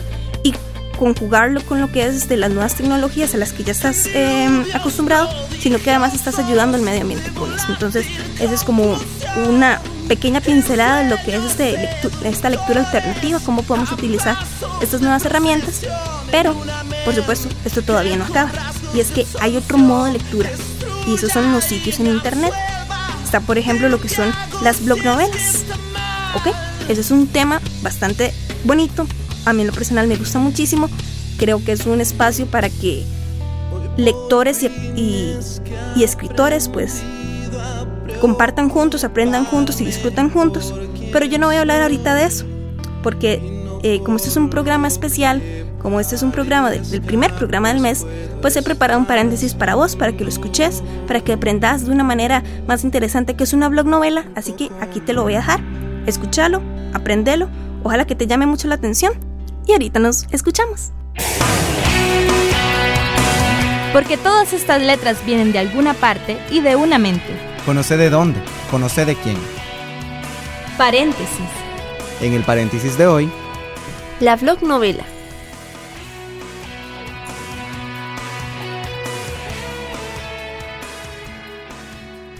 conjugarlo 0.97 1.61
con 1.65 1.81
lo 1.81 1.91
que 1.91 2.05
es 2.05 2.27
de 2.27 2.37
las 2.37 2.51
nuevas 2.51 2.75
tecnologías 2.75 3.33
a 3.33 3.37
las 3.37 3.53
que 3.53 3.63
ya 3.63 3.71
estás 3.71 4.07
em, 4.13 4.65
acostumbrado, 4.73 5.29
sino 5.59 5.79
que 5.79 5.89
además 5.91 6.13
estás 6.13 6.39
ayudando 6.39 6.77
al 6.77 6.83
medio 6.83 7.01
ambiente 7.01 7.31
con 7.33 7.53
eso. 7.53 7.65
Entonces, 7.69 8.05
esa 8.39 8.53
es 8.53 8.63
como 8.63 8.97
una 9.47 9.81
pequeña 10.07 10.41
pincelada 10.41 11.03
de 11.03 11.09
lo 11.09 11.17
que 11.17 11.35
es 11.35 11.43
este 11.43 11.89
esta 12.23 12.49
lectura 12.49 12.81
alternativa, 12.81 13.39
cómo 13.39 13.63
podemos 13.63 13.91
utilizar 13.91 14.37
estas 14.81 15.01
nuevas 15.01 15.25
herramientas, 15.25 15.81
pero 16.31 16.55
por 17.03 17.15
supuesto 17.15 17.49
esto 17.65 17.81
todavía 17.81 18.15
no 18.17 18.25
acaba. 18.25 18.51
Y 18.93 18.99
es 18.99 19.11
que 19.11 19.25
hay 19.41 19.57
otro 19.57 19.77
modo 19.77 20.05
de 20.05 20.13
lectura 20.13 20.49
y 21.07 21.15
esos 21.15 21.31
son 21.31 21.51
los 21.51 21.63
sitios 21.63 21.99
en 21.99 22.07
internet. 22.07 22.53
Está 23.23 23.39
por 23.39 23.57
ejemplo 23.57 23.89
lo 23.89 23.99
que 23.99 24.09
son 24.09 24.31
las 24.61 24.83
blog 24.83 25.03
novelas. 25.03 25.63
¿Ok? 26.35 26.53
Ese 26.87 27.01
es 27.01 27.11
un 27.11 27.27
tema 27.27 27.61
bastante 27.81 28.33
bonito. 28.63 29.07
A 29.45 29.53
mí 29.53 29.61
en 29.61 29.67
lo 29.67 29.73
personal 29.73 30.07
me 30.07 30.15
gusta 30.15 30.39
muchísimo. 30.39 30.89
Creo 31.37 31.63
que 31.63 31.71
es 31.71 31.85
un 31.85 32.01
espacio 32.01 32.47
para 32.47 32.69
que 32.69 33.05
lectores 33.97 34.63
y, 34.63 35.37
escritores 36.01 36.67
pues 36.67 37.01
compartan 38.19 38.69
juntos, 38.69 39.03
aprendan 39.03 39.45
juntos 39.45 39.81
y 39.81 39.85
disfrutan 39.85 40.29
juntos. 40.29 40.73
Pero 41.11 41.25
yo 41.25 41.37
no 41.37 41.47
voy 41.47 41.55
a 41.55 41.61
hablar 41.61 41.81
ahorita 41.81 42.15
de 42.15 42.25
eso, 42.25 42.45
porque 43.03 43.39
eh, 43.83 44.01
como 44.03 44.17
este 44.17 44.29
es 44.29 44.37
un 44.37 44.49
programa 44.49 44.87
especial, 44.87 45.41
como 45.81 45.99
este 45.99 46.15
es 46.15 46.23
un 46.23 46.31
programa 46.31 46.71
del 46.71 47.01
primer 47.01 47.33
programa 47.35 47.69
del 47.69 47.79
mes, 47.79 48.05
pues 48.41 48.55
he 48.55 48.63
preparado 48.63 48.99
un 48.99 49.05
paréntesis 49.05 49.53
para 49.53 49.75
vos, 49.75 49.95
para 49.95 50.13
que 50.13 50.23
lo 50.23 50.29
escuches, 50.29 50.81
para 51.07 51.21
que 51.21 51.33
aprendas 51.33 51.85
de 51.85 51.91
una 51.91 52.03
manera 52.03 52.43
más 52.67 52.83
interesante 52.83 53.35
que 53.35 53.43
es 53.43 53.53
una 53.53 53.69
blog 53.69 53.85
novela, 53.85 54.25
así 54.35 54.53
que 54.53 54.71
aquí 54.81 54.99
te 54.99 55.13
lo 55.13 55.23
voy 55.23 55.35
a 55.35 55.37
dejar. 55.37 55.61
Escúchalo, 56.07 56.61
aprendelo, 56.93 57.49
ojalá 57.83 58.05
que 58.05 58.15
te 58.15 58.27
llame 58.27 58.47
mucho 58.47 58.67
la 58.67 58.75
atención 58.75 59.13
y 59.65 59.73
ahorita 59.73 59.99
nos 59.99 60.25
escuchamos. 60.31 60.91
Porque 63.93 64.17
todas 64.17 64.51
estas 64.53 64.81
letras 64.81 65.25
vienen 65.25 65.53
de 65.53 65.59
alguna 65.59 65.93
parte 65.93 66.37
y 66.51 66.59
de 66.59 66.75
una 66.75 66.97
mente. 66.97 67.37
Conoce 67.65 67.95
de 67.97 68.09
dónde, 68.09 68.39
conoce 68.69 69.05
de 69.05 69.15
quién. 69.15 69.37
Paréntesis. 70.77 71.47
En 72.21 72.33
el 72.33 72.43
paréntesis 72.43 72.97
de 72.97 73.07
hoy, 73.07 73.29
la 74.19 74.35
blog 74.35 74.63
novela. 74.63 75.03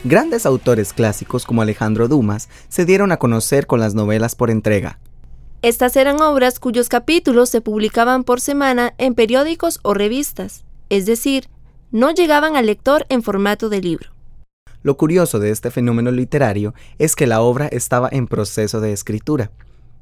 Grandes 0.04 0.46
autores 0.46 0.94
clásicos 0.94 1.46
como 1.46 1.64
Alejandro 1.64 2.08
Dumas 2.08 2.48
se 2.70 2.86
dieron 2.86 3.12
a 3.12 3.18
conocer 3.18 3.66
con 3.66 3.80
las 3.80 3.96
novelas 3.96 4.36
por 4.36 4.52
entrega. 4.52 5.00
Estas 5.66 5.96
eran 5.96 6.22
obras 6.22 6.60
cuyos 6.60 6.90
capítulos 6.90 7.50
se 7.50 7.60
publicaban 7.60 8.24
por 8.24 8.40
semana 8.40 8.94
en 9.00 9.16
periódicos 9.16 9.80
o 9.82 9.96
revistas, 9.96 10.64
es 10.90 11.08
decir, 11.08 11.50
no 11.90 12.12
llegaban 12.12 12.56
al 12.56 12.68
lector 12.68 13.08
en 13.10 13.24
formato 13.24 13.68
de 13.68 13.82
libro. 13.82 14.12
Lo 14.84 14.96
curioso 14.96 15.40
de 15.40 15.50
este 15.50 15.72
fenómeno 15.72 16.12
literario 16.12 16.76
es 17.00 17.16
que 17.16 17.26
la 17.26 17.42
obra 17.42 17.68
estaba 17.68 18.10
en 18.12 18.28
proceso 18.28 18.80
de 18.80 18.94
escritura, 18.94 19.50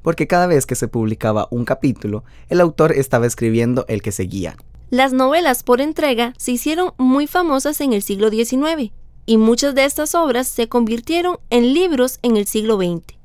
porque 0.02 0.26
cada 0.26 0.46
vez 0.46 0.66
que 0.66 0.74
se 0.74 0.86
publicaba 0.86 1.48
un 1.50 1.64
capítulo, 1.64 2.24
el 2.50 2.60
autor 2.60 2.92
estaba 2.92 3.24
escribiendo 3.24 3.86
el 3.88 4.02
que 4.02 4.12
seguía. 4.12 4.58
Las 4.90 5.14
novelas 5.14 5.62
por 5.62 5.80
entrega 5.80 6.34
se 6.36 6.52
hicieron 6.52 6.92
muy 6.98 7.26
famosas 7.26 7.80
en 7.80 7.94
el 7.94 8.02
siglo 8.02 8.28
XIX, 8.28 8.92
y 9.24 9.38
muchas 9.38 9.74
de 9.74 9.86
estas 9.86 10.14
obras 10.14 10.46
se 10.46 10.68
convirtieron 10.68 11.38
en 11.48 11.72
libros 11.72 12.18
en 12.20 12.36
el 12.36 12.46
siglo 12.46 12.76
XX. 12.76 13.23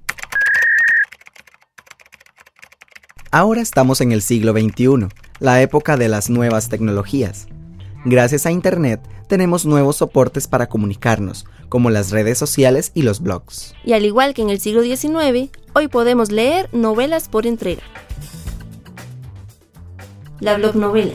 Ahora 3.31 3.61
estamos 3.61 4.01
en 4.01 4.11
el 4.11 4.23
siglo 4.23 4.53
XXI, 4.53 5.07
la 5.39 5.61
época 5.61 5.97
de 5.97 6.09
las 6.09 6.31
nuevas 6.31 6.67
tecnologías. 6.67 7.47
Gracias 8.03 8.47
a 8.47 8.51
Internet 8.51 9.01
tenemos 9.27 9.67
nuevos 9.67 9.97
soportes 9.97 10.47
para 10.47 10.67
comunicarnos, 10.67 11.45
como 11.69 11.91
las 11.91 12.09
redes 12.09 12.39
sociales 12.39 12.91
y 12.95 13.03
los 13.03 13.21
blogs. 13.21 13.75
Y 13.85 13.93
al 13.93 14.03
igual 14.03 14.33
que 14.33 14.41
en 14.41 14.49
el 14.49 14.59
siglo 14.59 14.81
XIX, 14.81 15.51
hoy 15.73 15.87
podemos 15.89 16.31
leer 16.31 16.69
novelas 16.73 17.29
por 17.29 17.45
entrega. 17.45 17.83
La 20.39 20.57
blog 20.57 20.75
novela. 20.75 21.13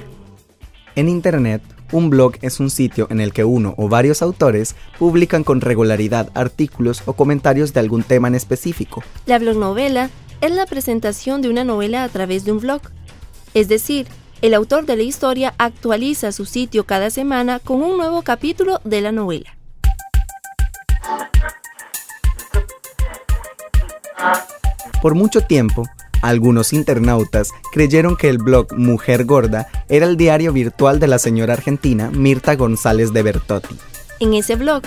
En 0.95 1.09
Internet, 1.09 1.63
un 1.91 2.11
blog 2.11 2.35
es 2.43 2.61
un 2.61 2.71
sitio 2.71 3.09
en 3.11 3.21
el 3.21 3.33
que 3.33 3.43
uno 3.43 3.75
o 3.77 3.89
varios 3.89 4.23
autores 4.23 4.77
publican 5.01 5.43
con 5.43 5.61
regularidad 5.61 6.31
artículos 6.35 7.03
o 7.07 7.15
comentarios 7.15 7.73
de 7.73 7.81
algún 7.81 8.05
tema 8.05 8.29
en 8.29 8.37
específico. 8.37 9.03
La 9.27 9.41
blog 9.41 9.57
novela 9.57 10.11
es 10.45 10.53
la 10.53 10.67
presentación 10.67 11.41
de 11.41 11.49
una 11.49 11.65
novela 11.65 12.05
a 12.05 12.09
través 12.09 12.45
de 12.45 12.53
un 12.53 12.61
blog. 12.61 12.83
Es 13.55 13.69
decir, 13.69 14.07
el 14.43 14.53
autor 14.53 14.85
de 14.85 14.97
la 14.97 15.03
historia 15.03 15.55
actualiza 15.57 16.33
su 16.33 16.45
sitio 16.45 16.85
cada 16.85 17.09
semana 17.09 17.61
con 17.61 17.83
un 17.83 17.97
nuevo 17.97 18.23
capítulo 18.23 18.81
de 18.85 19.01
la 19.01 19.11
novela. 19.11 19.57
Por 25.01 25.15
mucho 25.15 25.41
tiempo, 25.41 25.85
algunos 26.21 26.75
internautas 26.75 27.51
creyeron 27.73 28.17
que 28.17 28.29
el 28.29 28.39
blog 28.39 28.75
Mujer 28.77 29.25
Gorda 29.25 29.69
era 29.89 30.05
el 30.05 30.19
diario 30.19 30.53
virtual 30.53 31.01
de 31.01 31.07
la 31.07 31.19
señora 31.19 31.55
argentina 31.55 32.11
Mirta 32.11 32.55
González 32.55 33.15
de 33.15 33.23
Bertotti. 33.23 33.77
En 34.21 34.33
ese 34.33 34.55
blog, 34.55 34.83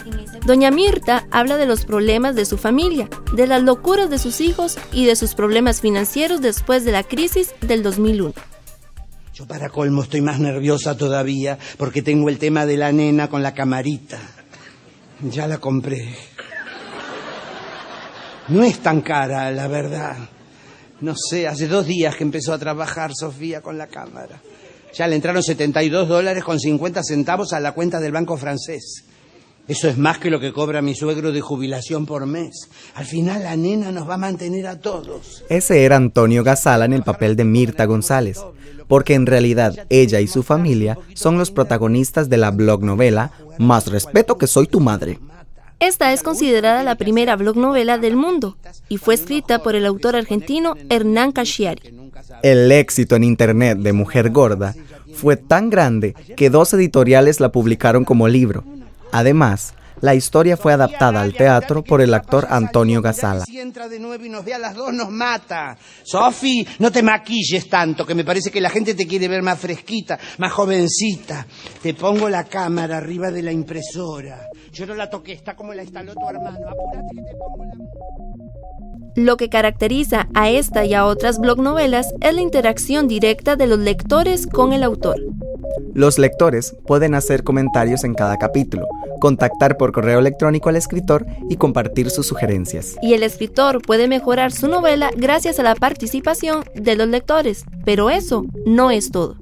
doña 0.46 0.72
Mirta 0.72 1.27
habla 1.31 1.57
de 1.57 1.65
los 1.65 1.86
problemas 1.86 2.36
de 2.36 2.46
su 2.46 2.57
familia, 2.57 3.10
de 3.34 3.46
las 3.46 3.62
locuras 3.62 4.10
de 4.10 4.19
sus 4.19 4.39
hijos 4.39 4.77
y 4.93 5.05
de 5.05 5.15
sus 5.15 5.36
problemas 5.36 5.81
financieros 5.81 6.41
después 6.41 6.86
de 6.86 6.93
la 6.93 7.03
crisis 7.03 7.53
del 7.62 7.84
2001. 7.84 8.34
Yo 9.34 9.46
para 9.46 9.69
colmo 9.69 10.03
estoy 10.03 10.22
más 10.22 10.39
nerviosa 10.39 10.98
todavía 10.98 11.60
porque 11.77 12.01
tengo 12.01 12.29
el 12.29 12.39
tema 12.39 12.65
de 12.65 12.77
la 12.77 12.91
nena 12.91 13.29
con 13.29 13.43
la 13.43 13.53
camarita. 13.53 14.17
Ya 15.22 15.46
la 15.46 15.57
compré. 15.57 16.15
No 18.48 18.63
es 18.63 18.79
tan 18.79 19.01
cara, 19.01 19.51
la 19.51 19.67
verdad. 19.67 20.15
No 21.01 21.15
sé, 21.15 21.48
hace 21.48 21.67
dos 21.67 21.86
días 21.86 22.15
que 22.15 22.24
empezó 22.24 22.53
a 22.53 22.57
trabajar 22.57 23.12
Sofía 23.13 23.62
con 23.62 23.77
la 23.77 23.88
cámara. 23.88 24.41
Ya 24.93 25.05
le 25.07 25.15
entraron 25.15 25.43
72 25.43 26.07
dólares 26.07 26.43
con 26.43 26.60
50 26.60 27.03
centavos 27.03 27.53
a 27.53 27.60
la 27.60 27.74
cuenta 27.74 28.00
del 28.00 28.13
banco 28.13 28.38
francés. 28.38 29.03
Eso 29.67 29.89
es 29.89 29.97
más 29.97 30.17
que 30.17 30.29
lo 30.29 30.39
que 30.39 30.53
cobra 30.53 30.81
mi 30.81 30.95
suegro 30.95 31.31
de 31.31 31.41
jubilación 31.41 32.05
por 32.05 32.25
mes. 32.25 32.69
Al 32.95 33.05
final 33.05 33.43
la 33.43 33.55
nena 33.55 33.91
nos 33.91 34.07
va 34.09 34.13
a 34.13 34.17
mantener 34.17 34.67
a 34.67 34.79
todos. 34.79 35.43
Ese 35.50 35.83
era 35.83 35.97
Antonio 35.97 36.43
Gazala 36.43 36.86
en 36.86 36.93
el 36.93 37.03
papel 37.03 37.36
de 37.36 37.43
Mirta 37.43 37.86
González 37.86 38.39
porque 38.88 39.13
en 39.13 39.25
realidad 39.25 39.86
ella 39.89 40.19
y 40.19 40.27
su 40.27 40.43
familia 40.43 40.97
son 41.13 41.38
los 41.38 41.51
protagonistas 41.51 42.29
de 42.29 42.38
la 42.38 42.51
blog 42.51 42.83
novela 42.83 43.31
Más 43.57 43.88
respeto 43.88 44.38
que 44.38 44.47
soy 44.47 44.67
tu 44.67 44.79
madre. 44.79 45.19
Esta 45.79 46.12
es 46.12 46.24
considerada 46.24 46.83
la 46.83 46.95
primera 46.95 47.36
blog 47.36 47.57
novela 47.57 47.97
del 47.97 48.15
mundo 48.15 48.57
y 48.89 48.97
fue 48.97 49.13
escrita 49.13 49.62
por 49.62 49.75
el 49.75 49.86
autor 49.86 50.15
argentino 50.15 50.75
Hernán 50.89 51.31
Casciari. 51.31 51.93
El 52.41 52.71
éxito 52.71 53.15
en 53.15 53.24
Internet 53.24 53.79
de 53.79 53.93
Mujer 53.93 54.31
Gorda 54.31 54.74
fue 55.13 55.38
tan 55.38 55.69
grande 55.69 56.15
que 56.36 56.50
dos 56.50 56.74
editoriales 56.74 57.39
la 57.39 57.51
publicaron 57.51 58.05
como 58.05 58.27
libro. 58.27 58.63
Además, 59.11 59.73
la 60.01 60.13
historia 60.13 60.57
fue 60.57 60.73
adaptada 60.73 61.21
al 61.21 61.33
teatro 61.33 61.83
por 61.83 62.01
el 62.01 62.13
actor 62.13 62.45
Antonio 62.49 63.01
Gazala. 63.01 63.45
Si 63.45 63.59
entra 63.59 63.87
de 63.87 63.99
nuevo 63.99 64.23
y 64.25 64.29
nos 64.29 64.45
ve 64.45 64.53
a 64.53 64.59
las 64.59 64.75
dos, 64.75 64.93
nos 64.93 65.09
mata. 65.09 65.75
Sofi, 66.03 66.67
no 66.79 66.91
te 66.91 67.01
maquilles 67.01 67.67
tanto, 67.67 68.05
que 68.05 68.13
me 68.13 68.23
parece 68.23 68.51
que 68.51 68.61
la 68.61 68.69
gente 68.69 68.93
te 68.93 69.07
quiere 69.07 69.27
ver 69.27 69.41
más 69.41 69.59
fresquita, 69.59 70.19
más 70.37 70.53
jovencita. 70.53 71.47
Te 71.81 71.95
pongo 71.95 72.29
la 72.29 72.43
cámara 72.43 72.97
arriba 72.97 73.31
de 73.31 73.41
la 73.41 73.51
impresora. 73.51 74.47
Yo 74.71 74.85
no 74.85 74.93
la 74.93 75.09
toqué, 75.09 75.33
está 75.33 75.55
como 75.55 75.73
la 75.73 75.83
instaló 75.83 76.13
tu 76.13 76.29
hermano. 76.29 76.59
Apúrate 76.69 77.15
que 77.15 77.21
te 77.23 77.37
pongo 77.37 77.65
la... 77.65 77.87
Lo 79.15 79.35
que 79.35 79.49
caracteriza 79.49 80.27
a 80.35 80.51
esta 80.51 80.85
y 80.85 80.93
a 80.93 81.05
otras 81.05 81.39
blog 81.39 81.57
novelas 81.59 82.13
es 82.21 82.35
la 82.35 82.41
interacción 82.41 83.07
directa 83.07 83.55
de 83.55 83.65
los 83.65 83.79
lectores 83.79 84.45
con 84.45 84.73
el 84.73 84.83
autor. 84.83 85.15
Los 85.93 86.17
lectores 86.19 86.75
pueden 86.86 87.15
hacer 87.15 87.43
comentarios 87.43 88.03
en 88.03 88.13
cada 88.13 88.38
capítulo, 88.38 88.88
contactar 89.19 89.77
por 89.77 89.91
correo 89.91 90.19
electrónico 90.19 90.69
al 90.69 90.75
escritor 90.75 91.25
y 91.50 91.57
compartir 91.57 92.09
sus 92.09 92.27
sugerencias. 92.27 92.95
Y 93.01 93.13
el 93.13 93.24
escritor 93.24 93.81
puede 93.81 94.07
mejorar 94.07 94.51
su 94.51 94.67
novela 94.67 95.09
gracias 95.15 95.59
a 95.59 95.63
la 95.63 95.75
participación 95.75 96.63
de 96.75 96.95
los 96.95 97.07
lectores, 97.07 97.65
pero 97.86 98.09
eso 98.09 98.45
no 98.65 98.91
es 98.91 99.12
todo. 99.12 99.38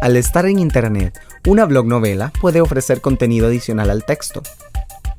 Al 0.00 0.16
estar 0.16 0.44
en 0.46 0.58
Internet, 0.58 1.18
una 1.48 1.64
blog 1.64 1.86
novela 1.86 2.32
puede 2.40 2.60
ofrecer 2.60 3.00
contenido 3.00 3.46
adicional 3.46 3.90
al 3.90 4.04
texto. 4.04 4.42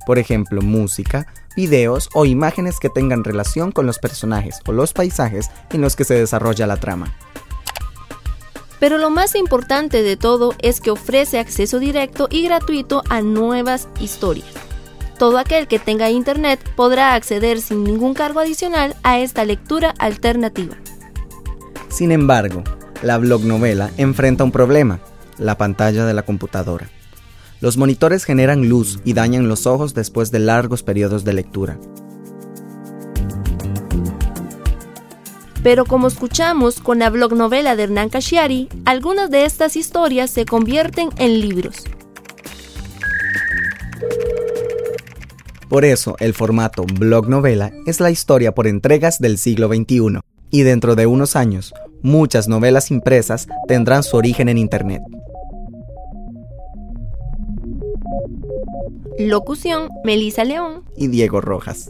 Por 0.05 0.19
ejemplo, 0.19 0.61
música, 0.61 1.27
videos 1.55 2.09
o 2.13 2.25
imágenes 2.25 2.79
que 2.79 2.89
tengan 2.89 3.23
relación 3.23 3.71
con 3.71 3.85
los 3.85 3.99
personajes 3.99 4.59
o 4.67 4.71
los 4.71 4.93
paisajes 4.93 5.49
en 5.71 5.81
los 5.81 5.95
que 5.95 6.03
se 6.03 6.15
desarrolla 6.15 6.67
la 6.67 6.77
trama. 6.77 7.15
Pero 8.79 8.97
lo 8.97 9.09
más 9.09 9.35
importante 9.35 10.03
de 10.03 10.17
todo 10.17 10.53
es 10.59 10.81
que 10.81 10.91
ofrece 10.91 11.39
acceso 11.39 11.79
directo 11.79 12.27
y 12.29 12.43
gratuito 12.43 13.03
a 13.09 13.21
nuevas 13.21 13.87
historias. 13.99 14.53
Todo 15.17 15.37
aquel 15.37 15.67
que 15.67 15.79
tenga 15.79 16.09
internet 16.09 16.59
podrá 16.75 17.13
acceder 17.13 17.61
sin 17.61 17.83
ningún 17.83 18.13
cargo 18.13 18.41
adicional 18.41 18.95
a 19.03 19.19
esta 19.19 19.45
lectura 19.45 19.93
alternativa. 19.97 20.75
Sin 21.87 22.11
embargo, 22.11 22.63
la 23.01 23.17
blognovela 23.17 23.91
enfrenta 23.97 24.43
un 24.43 24.51
problema, 24.51 24.99
la 25.37 25.57
pantalla 25.57 26.05
de 26.05 26.13
la 26.13 26.23
computadora. 26.23 26.89
Los 27.65 27.77
monitores 27.77 28.25
generan 28.25 28.69
luz 28.69 28.99
y 29.05 29.13
dañan 29.13 29.47
los 29.47 29.65
ojos 29.65 29.95
después 29.95 30.29
de 30.29 30.37
largos 30.37 30.83
periodos 30.83 31.23
de 31.23 31.33
lectura. 31.33 31.79
Pero 35.63 35.83
como 35.85 36.05
escuchamos 36.07 36.79
con 36.79 36.99
la 36.99 37.09
blognovela 37.09 37.75
de 37.75 37.81
Hernán 37.81 38.09
Cashiari, 38.09 38.69
algunas 38.85 39.31
de 39.31 39.45
estas 39.45 39.77
historias 39.77 40.29
se 40.29 40.45
convierten 40.45 41.09
en 41.17 41.41
libros. 41.41 41.85
Por 45.67 45.85
eso, 45.85 46.17
el 46.19 46.35
formato 46.35 46.83
blog 46.83 47.29
novela 47.29 47.71
es 47.87 47.99
la 47.99 48.11
historia 48.11 48.53
por 48.53 48.67
entregas 48.67 49.17
del 49.17 49.39
siglo 49.39 49.69
XXI, 49.69 50.19
y 50.51 50.61
dentro 50.61 50.93
de 50.93 51.07
unos 51.07 51.35
años, 51.35 51.73
muchas 52.03 52.47
novelas 52.47 52.91
impresas 52.91 53.47
tendrán 53.67 54.03
su 54.03 54.17
origen 54.17 54.49
en 54.49 54.59
Internet. 54.59 55.01
Locución, 59.17 59.87
Melisa 60.03 60.43
León 60.43 60.83
y 60.97 61.07
Diego 61.07 61.39
Rojas. 61.39 61.89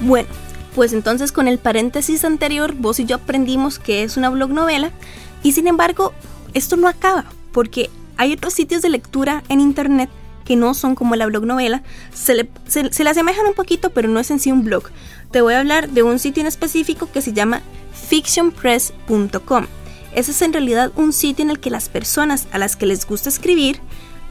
Bueno, 0.00 0.28
pues 0.74 0.92
entonces 0.92 1.32
con 1.32 1.48
el 1.48 1.58
paréntesis 1.58 2.26
anterior, 2.26 2.74
vos 2.74 3.00
y 3.00 3.06
yo 3.06 3.16
aprendimos 3.16 3.78
que 3.78 4.02
es 4.02 4.18
una 4.18 4.28
blog 4.28 4.50
novela 4.50 4.90
y 5.42 5.52
sin 5.52 5.66
embargo, 5.66 6.12
esto 6.52 6.76
no 6.76 6.88
acaba 6.88 7.24
porque 7.52 7.88
hay 8.18 8.34
otros 8.34 8.52
sitios 8.52 8.82
de 8.82 8.90
lectura 8.90 9.42
en 9.48 9.60
internet 9.60 10.10
que 10.44 10.56
no 10.56 10.74
son 10.74 10.94
como 10.94 11.16
la 11.16 11.26
blog 11.26 11.46
novela, 11.46 11.82
se 12.12 12.34
le, 12.34 12.48
se, 12.66 12.82
le 12.82 13.10
asemejan 13.10 13.46
un 13.46 13.54
poquito, 13.54 13.90
pero 13.90 14.08
no 14.08 14.20
es 14.20 14.30
en 14.30 14.38
sí 14.38 14.52
un 14.52 14.62
blog. 14.62 14.84
Te 15.34 15.42
voy 15.42 15.54
a 15.54 15.58
hablar 15.58 15.90
de 15.90 16.04
un 16.04 16.20
sitio 16.20 16.42
en 16.42 16.46
específico 16.46 17.10
que 17.10 17.20
se 17.20 17.32
llama 17.32 17.60
fictionpress.com. 17.92 19.66
Ese 20.14 20.30
es 20.30 20.42
en 20.42 20.52
realidad 20.52 20.92
un 20.94 21.12
sitio 21.12 21.44
en 21.44 21.50
el 21.50 21.58
que 21.58 21.70
las 21.70 21.88
personas 21.88 22.46
a 22.52 22.58
las 22.58 22.76
que 22.76 22.86
les 22.86 23.04
gusta 23.04 23.30
escribir 23.30 23.80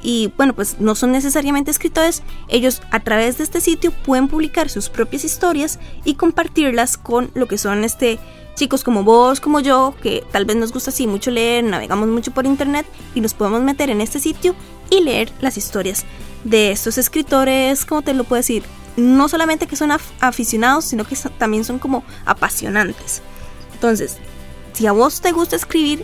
y 0.01 0.31
bueno, 0.38 0.55
pues 0.55 0.79
no 0.79 0.95
son 0.95 1.12
necesariamente 1.12 1.72
escritores, 1.72 2.24
ellos 2.48 2.81
a 2.89 3.01
través 3.01 3.38
de 3.38 3.43
este 3.43 3.60
sitio 3.60 3.91
pueden 3.91 4.29
publicar 4.29 4.69
sus 4.69 4.88
propias 4.88 5.25
historias 5.25 5.77
y 6.05 6.15
compartirlas 6.15 6.95
con 6.95 7.31
lo 7.33 7.50
que 7.50 7.57
son 7.57 7.83
este 7.83 8.17
chicos 8.55 8.86
como 8.86 9.03
vos, 9.03 9.41
como 9.41 9.60
yo, 9.60 9.93
que 10.01 10.24
tal 10.31 10.45
vez 10.45 10.55
nos 10.55 10.72
gusta 10.72 10.91
así 10.91 11.05
mucho 11.05 11.31
leer, 11.31 11.65
navegamos 11.65 12.07
mucho 12.07 12.31
por 12.31 12.45
internet 12.45 12.86
y 13.13 13.19
nos 13.19 13.33
podemos 13.33 13.62
meter 13.62 13.89
en 13.89 14.00
este 14.00 14.22
sitio 14.22 14.55
y 14.89 15.01
leer 15.01 15.33
las 15.41 15.57
historias 15.57 16.05
de 16.45 16.72
estos 16.72 16.98
escritores, 16.98 17.83
como 17.83 18.03
te 18.03 18.13
lo 18.13 18.24
puedo 18.24 18.39
decir, 18.39 18.63
no 18.97 19.29
solamente 19.29 19.67
que 19.67 19.75
son 19.75 19.91
aficionados, 20.19 20.85
sino 20.85 21.05
que 21.05 21.15
también 21.38 21.63
son 21.63 21.77
como 21.79 22.03
apasionantes. 22.25 23.21
Entonces, 23.73 24.17
si 24.73 24.88
a 24.88 24.91
vos 24.91 25.21
te 25.21 25.31
gusta 25.31 25.55
escribir, 25.55 26.03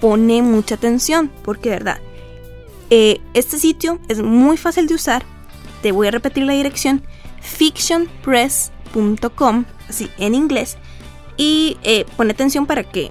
pone 0.00 0.42
mucha 0.42 0.74
atención, 0.76 1.30
porque 1.44 1.70
verdad, 1.70 1.98
eh, 2.90 3.20
este 3.34 3.58
sitio 3.58 3.98
es 4.08 4.20
muy 4.20 4.56
fácil 4.56 4.86
de 4.86 4.94
usar. 4.94 5.24
Te 5.82 5.90
voy 5.92 6.08
a 6.08 6.10
repetir 6.10 6.44
la 6.44 6.52
dirección: 6.52 7.02
fictionpress.com, 7.40 9.64
así 9.88 10.10
en 10.18 10.34
inglés. 10.34 10.76
Y 11.36 11.78
eh, 11.82 12.04
pone 12.16 12.32
atención 12.32 12.66
para 12.66 12.82
que 12.84 13.10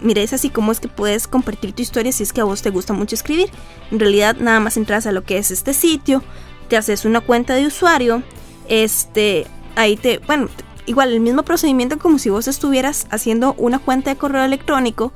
mires 0.00 0.32
así 0.32 0.50
cómo 0.50 0.72
es 0.72 0.80
que 0.80 0.88
puedes 0.88 1.28
compartir 1.28 1.72
tu 1.72 1.82
historia 1.82 2.10
si 2.12 2.24
es 2.24 2.32
que 2.32 2.40
a 2.40 2.44
vos 2.44 2.62
te 2.62 2.70
gusta 2.70 2.92
mucho 2.92 3.14
escribir. 3.14 3.50
En 3.90 4.00
realidad, 4.00 4.36
nada 4.36 4.60
más 4.60 4.76
entras 4.76 5.06
a 5.06 5.12
lo 5.12 5.24
que 5.24 5.38
es 5.38 5.50
este 5.50 5.74
sitio, 5.74 6.22
te 6.70 6.78
haces 6.78 7.04
una 7.04 7.20
cuenta 7.20 7.54
de 7.54 7.66
usuario, 7.66 8.22
este, 8.68 9.46
ahí 9.74 9.96
te, 9.96 10.18
bueno, 10.18 10.48
igual 10.86 11.12
el 11.12 11.20
mismo 11.20 11.42
procedimiento 11.42 11.98
como 11.98 12.18
si 12.18 12.30
vos 12.30 12.48
estuvieras 12.48 13.06
haciendo 13.10 13.54
una 13.58 13.80
cuenta 13.80 14.10
de 14.10 14.16
correo 14.16 14.44
electrónico, 14.44 15.12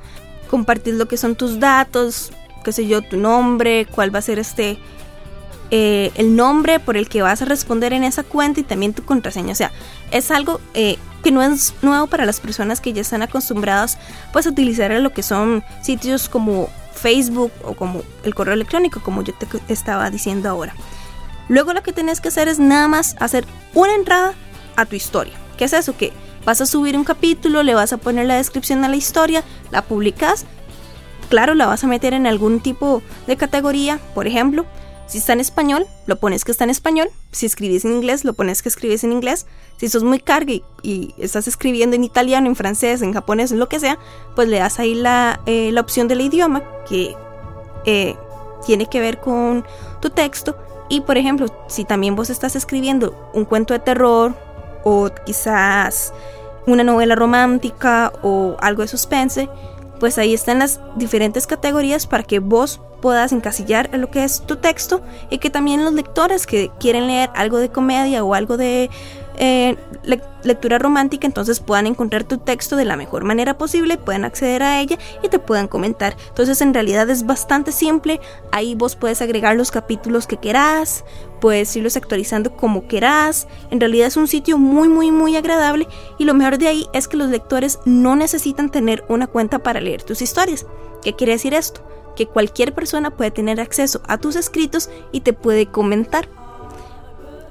compartir 0.51 0.95
lo 0.95 1.07
que 1.07 1.17
son 1.17 1.35
tus 1.35 1.59
datos, 1.59 2.31
qué 2.63 2.73
sé 2.73 2.85
yo, 2.87 3.01
tu 3.01 3.17
nombre, 3.17 3.87
cuál 3.89 4.13
va 4.13 4.19
a 4.19 4.21
ser 4.21 4.37
este, 4.37 4.77
eh, 5.71 6.11
el 6.15 6.35
nombre 6.35 6.79
por 6.79 6.97
el 6.97 7.07
que 7.07 7.21
vas 7.21 7.41
a 7.41 7.45
responder 7.45 7.93
en 7.93 8.03
esa 8.03 8.23
cuenta 8.23 8.59
y 8.59 8.63
también 8.63 8.93
tu 8.93 9.05
contraseña. 9.05 9.53
O 9.53 9.55
sea, 9.55 9.71
es 10.11 10.31
algo 10.31 10.59
eh, 10.73 10.97
que 11.23 11.31
no 11.31 11.41
es 11.41 11.73
nuevo 11.81 12.07
para 12.07 12.25
las 12.25 12.41
personas 12.41 12.81
que 12.81 12.91
ya 12.91 13.01
están 13.01 13.21
acostumbradas 13.21 13.97
pues 14.33 14.45
a 14.45 14.49
utilizar 14.49 14.91
lo 14.91 15.13
que 15.13 15.23
son 15.23 15.63
sitios 15.81 16.27
como 16.27 16.69
Facebook 16.93 17.51
o 17.63 17.75
como 17.75 18.01
el 18.25 18.35
correo 18.35 18.55
electrónico, 18.55 19.01
como 19.01 19.21
yo 19.21 19.33
te 19.33 19.47
estaba 19.73 20.09
diciendo 20.09 20.49
ahora. 20.49 20.73
Luego 21.47 21.73
lo 21.73 21.83
que 21.83 21.93
tienes 21.93 22.21
que 22.21 22.29
hacer 22.29 22.47
es 22.47 22.59
nada 22.59 22.87
más 22.87 23.15
hacer 23.19 23.45
una 23.73 23.95
entrada 23.95 24.33
a 24.75 24.85
tu 24.85 24.95
historia. 24.95 25.33
¿Qué 25.57 25.65
es 25.65 25.73
eso? 25.73 25.95
Que 25.97 26.11
vas 26.45 26.61
a 26.61 26.65
subir 26.65 26.97
un 26.97 27.03
capítulo, 27.03 27.63
le 27.63 27.75
vas 27.75 27.93
a 27.93 27.97
poner 27.97 28.25
la 28.25 28.35
descripción 28.35 28.83
a 28.83 28.89
la 28.89 28.95
historia, 28.95 29.43
la 29.71 29.81
publicas 29.81 30.45
Claro, 31.29 31.55
la 31.55 31.65
vas 31.65 31.83
a 31.83 31.87
meter 31.87 32.13
en 32.13 32.27
algún 32.27 32.59
tipo 32.59 33.01
de 33.27 33.35
categoría, 33.35 33.99
por 34.13 34.27
ejemplo, 34.27 34.65
si 35.07 35.19
está 35.19 35.33
en 35.33 35.39
español, 35.39 35.85
lo 36.07 36.19
pones 36.19 36.43
que 36.43 36.51
está 36.51 36.63
en 36.63 36.71
español. 36.71 37.09
Si 37.31 37.45
escribís 37.45 37.85
en 37.85 37.93
inglés, 37.93 38.25
lo 38.25 38.33
pones 38.33 38.63
que 38.63 38.69
escribís 38.69 39.03
en 39.03 39.11
inglés. 39.11 39.45
Si 39.77 39.87
sos 39.87 40.03
muy 40.03 40.19
cargue 40.19 40.63
y, 40.81 41.13
estás 41.19 41.47
escribiendo 41.47 41.95
en 41.95 42.03
italiano, 42.03 42.47
en 42.47 42.55
francés, 42.55 43.01
en 43.03 43.13
japonés, 43.13 43.51
en 43.51 43.59
lo 43.59 43.69
que 43.69 43.79
sea, 43.79 43.99
pues 44.35 44.47
le 44.47 44.57
das 44.57 44.79
ahí 44.79 44.95
la, 44.95 45.41
eh, 45.45 45.77
opción 45.77 46.07
del 46.07 46.21
idioma 46.21 46.63
que 46.89 47.15
eh, 47.85 48.15
tiene 48.65 48.87
que 48.87 48.99
ver 48.99 49.19
con 49.19 49.63
tu 50.01 50.09
texto. 50.09 50.57
Y 50.89 51.01
por 51.01 51.17
ejemplo, 51.17 51.47
si 51.67 51.83
también 51.83 52.15
vos 52.15 52.29
estás 52.29 52.55
escribiendo 52.55 53.29
un 53.33 53.45
cuento 53.45 53.73
de 53.73 53.79
terror 53.79 54.35
o 54.83 55.09
quizás 55.25 56.13
una 56.67 56.83
novela 56.83 57.15
romántica 57.15 58.13
o 58.21 58.55
algo 58.59 58.81
de 58.81 58.87
suspense, 58.87 59.49
pues 59.99 60.17
ahí 60.17 60.33
están 60.33 60.59
las 60.59 60.79
diferentes 60.95 61.47
categorías 61.47 62.05
para 62.07 62.23
que 62.23 62.39
vos 62.39 62.81
puedas 63.01 63.31
encasillar 63.31 63.89
lo 63.97 64.09
que 64.09 64.23
es 64.23 64.41
tu 64.41 64.57
texto 64.57 65.01
y 65.29 65.37
que 65.37 65.49
también 65.49 65.83
los 65.83 65.93
lectores 65.93 66.47
que 66.47 66.71
quieren 66.79 67.07
leer 67.07 67.29
algo 67.35 67.57
de 67.57 67.69
comedia 67.69 68.23
o 68.23 68.33
algo 68.33 68.57
de 68.57 68.89
eh, 69.37 69.77
lectura 70.43 70.77
romántica, 70.79 71.27
entonces 71.27 71.59
puedan 71.59 71.87
encontrar 71.87 72.23
tu 72.23 72.37
texto 72.37 72.75
de 72.75 72.85
la 72.85 72.95
mejor 72.95 73.23
manera 73.23 73.57
posible, 73.57 73.97
puedan 73.97 74.25
acceder 74.25 74.63
a 74.63 74.79
ella 74.79 74.97
y 75.23 75.29
te 75.29 75.39
puedan 75.39 75.67
comentar. 75.67 76.15
Entonces 76.29 76.61
en 76.61 76.73
realidad 76.73 77.09
es 77.09 77.25
bastante 77.25 77.71
simple, 77.71 78.19
ahí 78.51 78.75
vos 78.75 78.95
puedes 78.95 79.21
agregar 79.21 79.55
los 79.55 79.71
capítulos 79.71 80.27
que 80.27 80.37
querás, 80.37 81.03
puedes 81.41 81.75
irlos 81.75 81.97
actualizando 81.97 82.55
como 82.55 82.87
querás, 82.87 83.47
en 83.71 83.79
realidad 83.79 84.07
es 84.07 84.17
un 84.17 84.27
sitio 84.27 84.57
muy 84.57 84.87
muy 84.87 85.11
muy 85.11 85.35
agradable 85.35 85.87
y 86.17 86.25
lo 86.25 86.33
mejor 86.33 86.57
de 86.57 86.67
ahí 86.67 86.87
es 86.93 87.07
que 87.07 87.17
los 87.17 87.29
lectores 87.29 87.79
no 87.85 88.15
necesitan 88.15 88.69
tener 88.69 89.03
una 89.09 89.27
cuenta 89.27 89.59
para 89.59 89.81
leer 89.81 90.03
tus 90.03 90.21
historias. 90.21 90.65
¿Qué 91.03 91.13
quiere 91.13 91.33
decir 91.33 91.53
esto? 91.53 91.81
Que 92.15 92.27
cualquier 92.27 92.73
persona 92.73 93.11
puede 93.11 93.31
tener 93.31 93.59
acceso 93.59 94.01
a 94.07 94.17
tus 94.17 94.35
escritos 94.35 94.89
y 95.11 95.21
te 95.21 95.33
puede 95.33 95.67
comentar. 95.67 96.27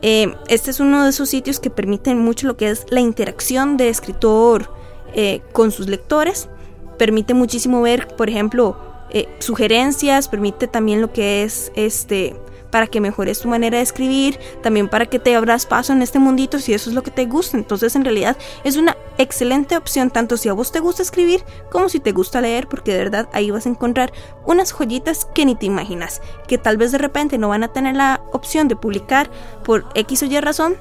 Eh, 0.07 0.37
este 0.49 0.71
es 0.71 0.81
uno 0.81 1.03
de 1.03 1.09
esos 1.09 1.31
sitios 1.31 1.61
que 1.61 1.71
permiten 1.71 2.19
mucho 2.19 2.47
lo 2.47 2.59
que 2.59 2.69
es 2.69 2.85
la 2.91 3.01
interacción 3.01 3.79
de 3.79 3.89
escritor 3.89 4.71
eh, 5.15 5.41
con 5.53 5.71
sus 5.71 5.89
lectores. 5.89 6.51
Permite 6.99 7.33
muchísimo 7.33 7.81
ver, 7.81 8.09
por 8.09 8.29
ejemplo, 8.29 8.77
eh, 9.09 9.27
sugerencias, 9.39 10.29
permite 10.29 10.67
también 10.67 11.01
lo 11.01 11.11
que 11.11 11.43
es 11.43 11.73
este 11.75 12.37
para 12.75 12.89
que 12.89 13.01
mejores 13.01 13.39
tu 13.39 13.47
manera 13.47 13.77
de 13.77 13.85
escribir, 13.85 14.37
también 14.61 14.89
para 14.89 15.07
que 15.07 15.21
te 15.21 15.37
abras 15.37 15.65
paso 15.65 15.93
en 15.93 16.03
este 16.03 16.19
mundito 16.19 16.59
si 16.59 16.75
eso 16.75 16.91
es 16.91 16.97
lo 16.97 17.05
que 17.05 17.13
te 17.13 17.25
gusta. 17.25 17.57
Entonces, 17.57 17.95
en 17.95 18.05
realidad 18.05 18.37
es 18.65 18.77
una 18.77 18.97
excelente 19.17 19.77
opción 19.77 20.11
tanto 20.11 20.37
si 20.37 20.49
a 20.49 20.55
vos 20.55 20.73
te 20.73 20.81
gusta 20.81 21.01
escribir 21.01 21.45
como 21.71 21.89
si 21.89 22.01
te 22.01 22.11
gusta 22.11 22.41
leer, 22.41 22.67
porque 22.67 22.91
de 22.91 22.99
verdad 22.99 23.29
ahí 23.33 23.53
vas 23.53 23.67
a 23.67 23.69
encontrar 23.69 24.13
unas 24.45 24.73
joyitas 24.73 25.25
que 25.25 25.47
ni 25.47 25.55
te 25.55 25.67
imaginas, 25.67 26.21
que 26.49 26.59
tal 26.59 26.77
vez 26.77 26.91
de 26.91 26.99
repente 26.99 27.39
no 27.39 27.51
van 27.51 27.63
a 27.63 27.73
tener 27.73 27.95
la 27.95 28.23
opción 28.33 28.67
de 28.67 28.75
publicar 28.75 29.31
por 29.63 29.87
X 29.95 30.25
o 30.25 30.27
Y 30.27 30.41
razón, 30.41 30.75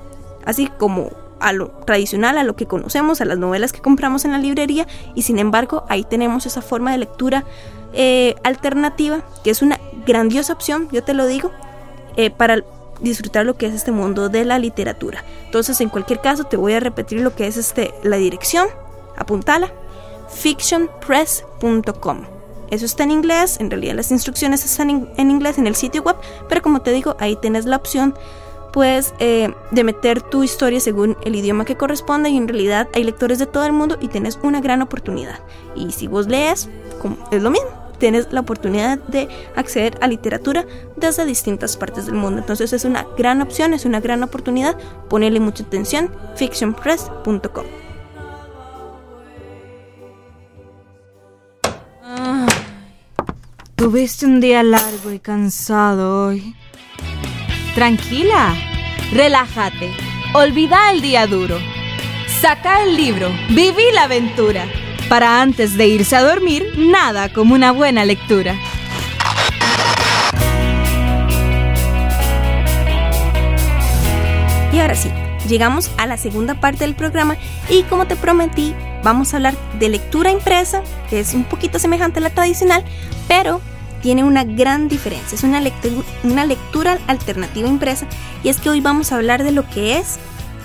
así 0.45 0.71
como 0.79 1.11
a 1.39 1.53
lo 1.53 1.67
tradicional, 1.85 2.39
a 2.39 2.43
lo 2.43 2.55
que 2.55 2.65
conocemos, 2.65 3.21
a 3.21 3.25
las 3.25 3.37
novelas 3.37 3.71
que 3.71 3.81
compramos 3.81 4.25
en 4.25 4.31
la 4.31 4.39
librería, 4.39 4.87
y 5.13 5.21
sin 5.21 5.37
embargo 5.37 5.85
ahí 5.89 6.03
tenemos 6.03 6.47
esa 6.47 6.63
forma 6.63 6.91
de 6.91 6.97
lectura 6.97 7.43
eh, 7.93 8.33
alternativa, 8.43 9.21
que 9.43 9.51
es 9.51 9.61
una 9.61 9.79
grandiosa 10.07 10.53
opción, 10.53 10.89
yo 10.91 11.03
te 11.03 11.13
lo 11.13 11.27
digo, 11.27 11.51
eh, 12.17 12.29
para 12.29 12.63
disfrutar 13.01 13.45
lo 13.45 13.55
que 13.55 13.67
es 13.67 13.73
este 13.73 13.91
mundo 13.91 14.29
de 14.29 14.45
la 14.45 14.57
literatura. 14.59 15.23
Entonces, 15.45 15.81
en 15.81 15.89
cualquier 15.89 16.21
caso, 16.21 16.45
te 16.45 16.57
voy 16.57 16.73
a 16.73 16.79
repetir 16.79 17.21
lo 17.21 17.35
que 17.35 17.47
es 17.47 17.57
este, 17.57 17.93
la 18.03 18.17
dirección, 18.17 18.67
apuntala, 19.17 19.71
fictionpress.com. 20.29 22.21
Eso 22.69 22.85
está 22.85 23.03
en 23.03 23.11
inglés, 23.11 23.57
en 23.59 23.69
realidad 23.69 23.93
las 23.93 24.09
instrucciones 24.09 24.65
están 24.65 24.89
en, 24.89 25.29
inglés 25.29 25.59
en 25.59 25.67
el 25.67 25.75
sitio 25.75 26.01
web, 26.01 26.15
pero 26.49 26.63
como 26.63 26.81
te 26.81 26.91
digo, 26.91 27.15
ahí 27.19 27.35
tienes 27.35 27.65
la 27.65 27.75
opción 27.75 28.15
pues 28.71 29.13
eh, 29.19 29.53
de 29.69 29.83
meter 29.83 30.23
tu 30.23 30.41
historia 30.41 30.79
según 30.79 31.15
el 31.23 31.35
idioma 31.35 31.65
que 31.65 31.77
corresponde 31.77 32.31
y 32.31 32.37
en 32.37 32.47
realidad 32.47 32.89
hay 32.95 33.03
lectores 33.03 33.37
de 33.37 33.45
todo 33.45 33.65
el 33.65 33.73
mundo 33.73 33.99
y 34.01 34.07
tienes 34.07 34.39
una 34.41 34.61
gran 34.61 34.81
oportunidad. 34.81 35.39
Y 35.75 35.91
si 35.91 36.07
vos 36.07 36.25
lees, 36.25 36.67
es 37.29 37.43
lo 37.43 37.51
mismo, 37.51 37.69
tienes 38.03 38.27
la 38.33 38.41
oportunidad 38.41 38.97
de 39.07 39.29
acceder 39.55 39.97
a 40.01 40.09
literatura 40.09 40.65
desde 40.97 41.23
distintas 41.23 41.77
partes 41.77 42.05
del 42.05 42.15
mundo. 42.15 42.39
Entonces 42.41 42.73
es 42.73 42.83
una 42.83 43.07
gran 43.17 43.41
opción, 43.41 43.73
es 43.73 43.85
una 43.85 44.01
gran 44.01 44.23
oportunidad, 44.23 44.77
ponerle 45.09 45.39
mucha 45.39 45.63
atención, 45.63 46.11
fictionpress.com. 46.35 47.63
Tuviste 53.77 54.25
un 54.25 54.41
día 54.41 54.63
largo 54.63 55.09
y 55.09 55.19
cansado 55.19 56.25
hoy. 56.27 56.57
Tranquila, 57.73 58.53
relájate, 59.13 59.91
olvida 60.33 60.91
el 60.91 61.01
día 61.01 61.25
duro. 61.25 61.57
Saca 62.41 62.83
el 62.83 62.97
libro, 62.97 63.29
viví 63.51 63.85
la 63.93 64.03
aventura. 64.03 64.67
Para 65.13 65.43
antes 65.43 65.77
de 65.77 65.85
irse 65.85 66.15
a 66.15 66.23
dormir, 66.23 66.73
nada 66.75 67.31
como 67.31 67.53
una 67.53 67.71
buena 67.71 68.03
lectura. 68.03 68.55
Y 74.71 74.79
ahora 74.79 74.95
sí, 74.95 75.11
llegamos 75.47 75.91
a 75.99 76.07
la 76.07 76.17
segunda 76.17 76.55
parte 76.55 76.79
del 76.85 76.95
programa 76.95 77.37
y 77.69 77.83
como 77.83 78.07
te 78.07 78.15
prometí, 78.15 78.73
vamos 79.03 79.31
a 79.31 79.37
hablar 79.37 79.53
de 79.77 79.89
lectura 79.89 80.31
impresa, 80.31 80.81
que 81.11 81.19
es 81.19 81.35
un 81.35 81.43
poquito 81.43 81.77
semejante 81.77 82.17
a 82.17 82.23
la 82.23 82.31
tradicional, 82.31 82.83
pero 83.27 83.61
tiene 84.01 84.23
una 84.23 84.43
gran 84.43 84.87
diferencia. 84.87 85.35
Es 85.35 85.43
una 85.43 85.61
lectura, 85.61 85.93
una 86.23 86.43
lectura 86.43 86.97
alternativa 87.05 87.67
impresa 87.67 88.07
y 88.43 88.49
es 88.49 88.59
que 88.59 88.71
hoy 88.71 88.81
vamos 88.81 89.11
a 89.11 89.17
hablar 89.17 89.43
de 89.43 89.51
lo 89.51 89.69
que 89.69 89.99
es 89.99 90.17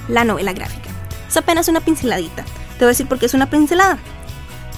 la 0.09 0.25
novela 0.25 0.55
gráfica. 0.55 0.89
Es 1.29 1.37
apenas 1.37 1.69
una 1.69 1.81
pinceladita. 1.83 2.45
Te 2.45 2.85
voy 2.85 2.87
a 2.87 2.89
decir 2.89 3.07
por 3.07 3.19
qué 3.19 3.27
es 3.27 3.35
una 3.35 3.51
pincelada. 3.51 3.99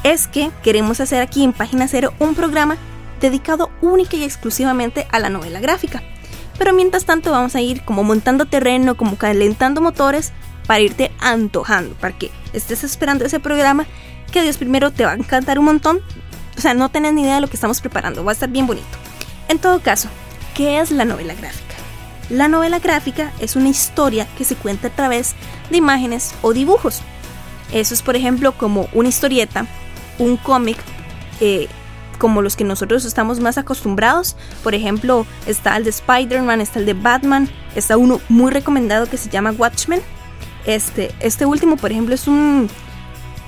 Es 0.02 0.26
que 0.26 0.50
queremos 0.62 1.00
hacer 1.00 1.20
aquí 1.22 1.44
en 1.44 1.52
Página 1.52 1.88
Cero 1.88 2.12
un 2.18 2.34
programa 2.34 2.76
dedicado 3.20 3.70
única 3.82 4.16
y 4.16 4.24
exclusivamente 4.24 5.06
a 5.10 5.18
la 5.18 5.28
novela 5.28 5.60
gráfica. 5.60 6.02
Pero 6.58 6.72
mientras 6.72 7.04
tanto 7.04 7.30
vamos 7.30 7.54
a 7.54 7.60
ir 7.60 7.82
como 7.82 8.02
montando 8.02 8.46
terreno, 8.46 8.96
como 8.96 9.16
calentando 9.16 9.80
motores 9.80 10.32
para 10.66 10.80
irte 10.80 11.10
antojando, 11.20 11.94
para 11.96 12.16
que 12.16 12.30
estés 12.52 12.84
esperando 12.84 13.24
ese 13.24 13.40
programa 13.40 13.86
que 14.32 14.42
Dios 14.42 14.56
primero 14.56 14.90
te 14.90 15.04
va 15.04 15.12
a 15.12 15.16
encantar 15.16 15.58
un 15.58 15.64
montón 15.66 16.02
o 16.60 16.62
sea, 16.62 16.74
no 16.74 16.90
tenés 16.90 17.14
ni 17.14 17.22
idea 17.22 17.36
de 17.36 17.40
lo 17.40 17.48
que 17.48 17.56
estamos 17.56 17.80
preparando, 17.80 18.22
va 18.22 18.32
a 18.32 18.34
estar 18.34 18.50
bien 18.50 18.66
bonito. 18.66 18.86
En 19.48 19.58
todo 19.58 19.80
caso, 19.80 20.10
¿qué 20.54 20.78
es 20.78 20.90
la 20.90 21.06
novela 21.06 21.32
gráfica? 21.32 21.74
La 22.28 22.48
novela 22.48 22.80
gráfica 22.80 23.32
es 23.40 23.56
una 23.56 23.70
historia 23.70 24.28
que 24.36 24.44
se 24.44 24.56
cuenta 24.56 24.88
a 24.88 24.90
través 24.90 25.34
de 25.70 25.78
imágenes 25.78 26.34
o 26.42 26.52
dibujos. 26.52 27.00
Eso 27.72 27.94
es, 27.94 28.02
por 28.02 28.14
ejemplo, 28.14 28.52
como 28.52 28.90
una 28.92 29.08
historieta, 29.08 29.66
un 30.20 30.36
cómic, 30.36 30.78
eh, 31.40 31.66
como 32.18 32.42
los 32.42 32.54
que 32.54 32.62
nosotros 32.62 33.04
estamos 33.04 33.40
más 33.40 33.58
acostumbrados. 33.58 34.36
Por 34.62 34.76
ejemplo, 34.76 35.26
está 35.46 35.76
el 35.76 35.82
de 35.82 35.90
Spider-Man, 35.90 36.60
está 36.60 36.78
el 36.78 36.86
de 36.86 36.94
Batman, 36.94 37.48
está 37.74 37.96
uno 37.96 38.20
muy 38.28 38.52
recomendado 38.52 39.06
que 39.06 39.16
se 39.16 39.28
llama 39.28 39.50
Watchmen. 39.50 40.00
Este, 40.66 41.12
este 41.18 41.46
último, 41.46 41.76
por 41.76 41.90
ejemplo, 41.90 42.14
es 42.14 42.28
un, 42.28 42.68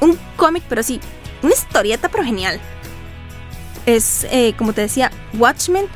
un 0.01 0.19
cómic, 0.37 0.65
pero 0.69 0.83
sí, 0.83 1.01
una 1.43 1.53
historieta, 1.53 2.09
pero 2.09 2.25
genial 2.25 2.61
es, 3.87 4.27
eh, 4.31 4.55
como 4.57 4.73
te 4.73 4.83
decía, 4.83 5.11
Watchmen. 5.35 5.87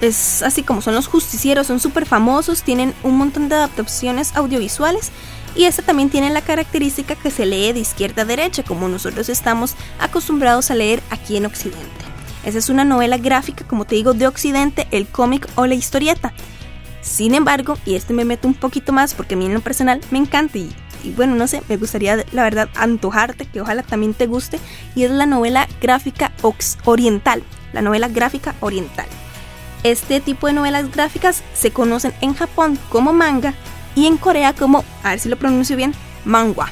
Es 0.00 0.42
así 0.42 0.62
como 0.62 0.82
son 0.82 0.94
los 0.94 1.06
justicieros, 1.06 1.66
son 1.66 1.80
súper 1.80 2.04
famosos, 2.04 2.62
tienen 2.62 2.92
un 3.02 3.16
montón 3.16 3.48
de 3.48 3.54
adaptaciones 3.54 4.36
audiovisuales 4.36 5.10
y 5.56 5.64
esta 5.64 5.82
también 5.82 6.10
tiene 6.10 6.30
la 6.30 6.42
característica 6.42 7.16
que 7.16 7.30
se 7.30 7.46
lee 7.46 7.72
de 7.72 7.80
izquierda 7.80 8.22
a 8.22 8.24
derecha, 8.26 8.62
como 8.62 8.88
nosotros 8.88 9.28
estamos 9.28 9.74
acostumbrados 9.98 10.70
a 10.70 10.74
leer 10.74 11.02
aquí 11.10 11.36
en 11.36 11.46
Occidente. 11.46 11.86
Esa 12.44 12.58
es 12.58 12.68
una 12.68 12.84
novela 12.84 13.16
gráfica, 13.18 13.66
como 13.66 13.86
te 13.86 13.96
digo, 13.96 14.14
de 14.14 14.28
Occidente, 14.28 14.86
el 14.90 15.06
cómic 15.08 15.48
o 15.56 15.66
la 15.66 15.74
historieta. 15.74 16.32
Sin 17.00 17.34
embargo, 17.34 17.78
y 17.84 17.94
este 17.94 18.12
me 18.12 18.24
meto 18.24 18.46
un 18.46 18.54
poquito 18.54 18.92
más 18.92 19.14
porque 19.14 19.34
a 19.34 19.38
mí 19.38 19.46
en 19.46 19.54
lo 19.54 19.60
personal 19.60 20.00
me 20.10 20.18
encanta 20.18 20.58
y 20.58 20.70
y 21.06 21.12
bueno, 21.12 21.36
no 21.36 21.46
sé, 21.46 21.62
me 21.68 21.76
gustaría 21.76 22.24
la 22.32 22.42
verdad 22.42 22.68
antojarte, 22.74 23.46
que 23.46 23.60
ojalá 23.60 23.82
también 23.82 24.12
te 24.12 24.26
guste, 24.26 24.58
y 24.96 25.04
es 25.04 25.10
la 25.10 25.26
novela 25.26 25.68
gráfica 25.80 26.32
oriental, 26.84 27.44
la 27.72 27.80
novela 27.80 28.08
gráfica 28.08 28.54
oriental. 28.60 29.06
Este 29.84 30.20
tipo 30.20 30.48
de 30.48 30.52
novelas 30.52 30.90
gráficas 30.90 31.44
se 31.54 31.70
conocen 31.70 32.12
en 32.20 32.34
Japón 32.34 32.76
como 32.88 33.12
manga 33.12 33.54
y 33.96 34.06
en 34.06 34.18
Corea 34.18 34.52
como, 34.52 34.84
a 35.02 35.10
ver 35.10 35.18
si 35.18 35.28
lo 35.28 35.36
pronuncio 35.36 35.76
bien, 35.76 35.92
mangua. 36.24 36.70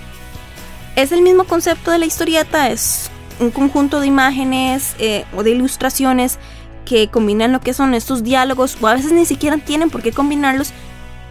Es 0.95 1.11
el 1.11 1.23
mismo 1.23 1.45
concepto 1.45 1.91
de 1.91 1.99
la 1.99 2.07
historieta, 2.07 2.71
es 2.71 3.11
un 3.41 3.51
conjunto 3.51 3.99
de 3.99 4.07
imágenes 4.07 4.95
eh, 5.01 5.25
o 5.35 5.43
de 5.43 5.51
ilustraciones 5.51 6.39
que 6.85 7.09
combinan 7.09 7.51
lo 7.51 7.61
que 7.61 7.75
son 7.75 7.95
estos 7.95 8.23
diálogos 8.23 8.77
o 8.81 8.87
a 8.87 8.95
veces 8.95 9.11
ni 9.11 9.25
siquiera 9.25 9.57
tienen 9.57 9.91
por 9.91 10.03
qué 10.03 10.13
combinarlos, 10.13 10.73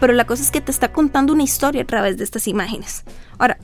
pero 0.00 0.12
la 0.12 0.26
cosa 0.26 0.42
es 0.42 0.50
que 0.50 0.60
te 0.60 0.72
está 0.72 0.92
contando 0.92 1.32
una 1.32 1.44
historia 1.44 1.82
a 1.82 1.86
través 1.86 2.18
de 2.18 2.24
estas 2.24 2.48
imágenes. 2.48 3.04
Ahora, 3.38 3.56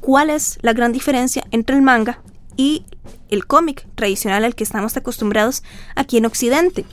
¿cuál 0.00 0.30
es 0.30 0.58
la 0.62 0.72
gran 0.72 0.92
diferencia 0.92 1.44
entre 1.50 1.76
el 1.76 1.82
manga 1.82 2.20
y 2.56 2.84
el 3.28 3.46
cómic 3.46 3.86
tradicional 3.94 4.44
al 4.44 4.54
que 4.54 4.64
estamos 4.64 4.96
acostumbrados 4.96 5.62
aquí 5.94 6.16
en 6.16 6.26
Occidente? 6.26 6.86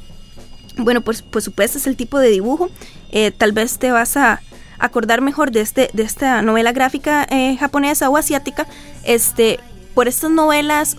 Bueno, 0.78 1.02
pues 1.02 1.22
por 1.22 1.42
supuesto 1.42 1.78
es 1.78 1.88
el 1.88 1.96
tipo 1.96 2.20
de 2.20 2.30
dibujo. 2.30 2.70
Eh, 3.12 3.32
tal 3.32 3.54
vez 3.54 3.80
te 3.80 3.92
vas 3.92 4.18
a 4.18 4.42
acordar 4.80 5.22
mejor 5.22 5.52
de, 5.52 5.62
este, 5.62 5.90
de 5.94 6.04
esta 6.04 6.42
novela 6.42 6.72
gráfica 6.72 7.26
eh, 7.30 7.58
japonesa 7.58 8.10
o 8.10 8.18
asiática, 8.18 8.68
este, 9.04 9.60
por 9.94 10.08
estas 10.08 10.32
novelas, 10.32 10.98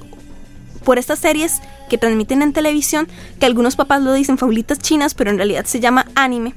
por 0.84 0.98
estas 0.98 1.18
series 1.18 1.60
que 1.88 1.98
transmiten 1.98 2.42
en 2.42 2.52
televisión, 2.52 3.08
que 3.38 3.46
algunos 3.46 3.76
papás 3.76 4.02
lo 4.02 4.12
dicen 4.12 4.38
fabulitas 4.38 4.78
chinas, 4.78 5.14
pero 5.14 5.30
en 5.30 5.36
realidad 5.36 5.64
se 5.64 5.80
llama 5.80 6.06
anime 6.14 6.54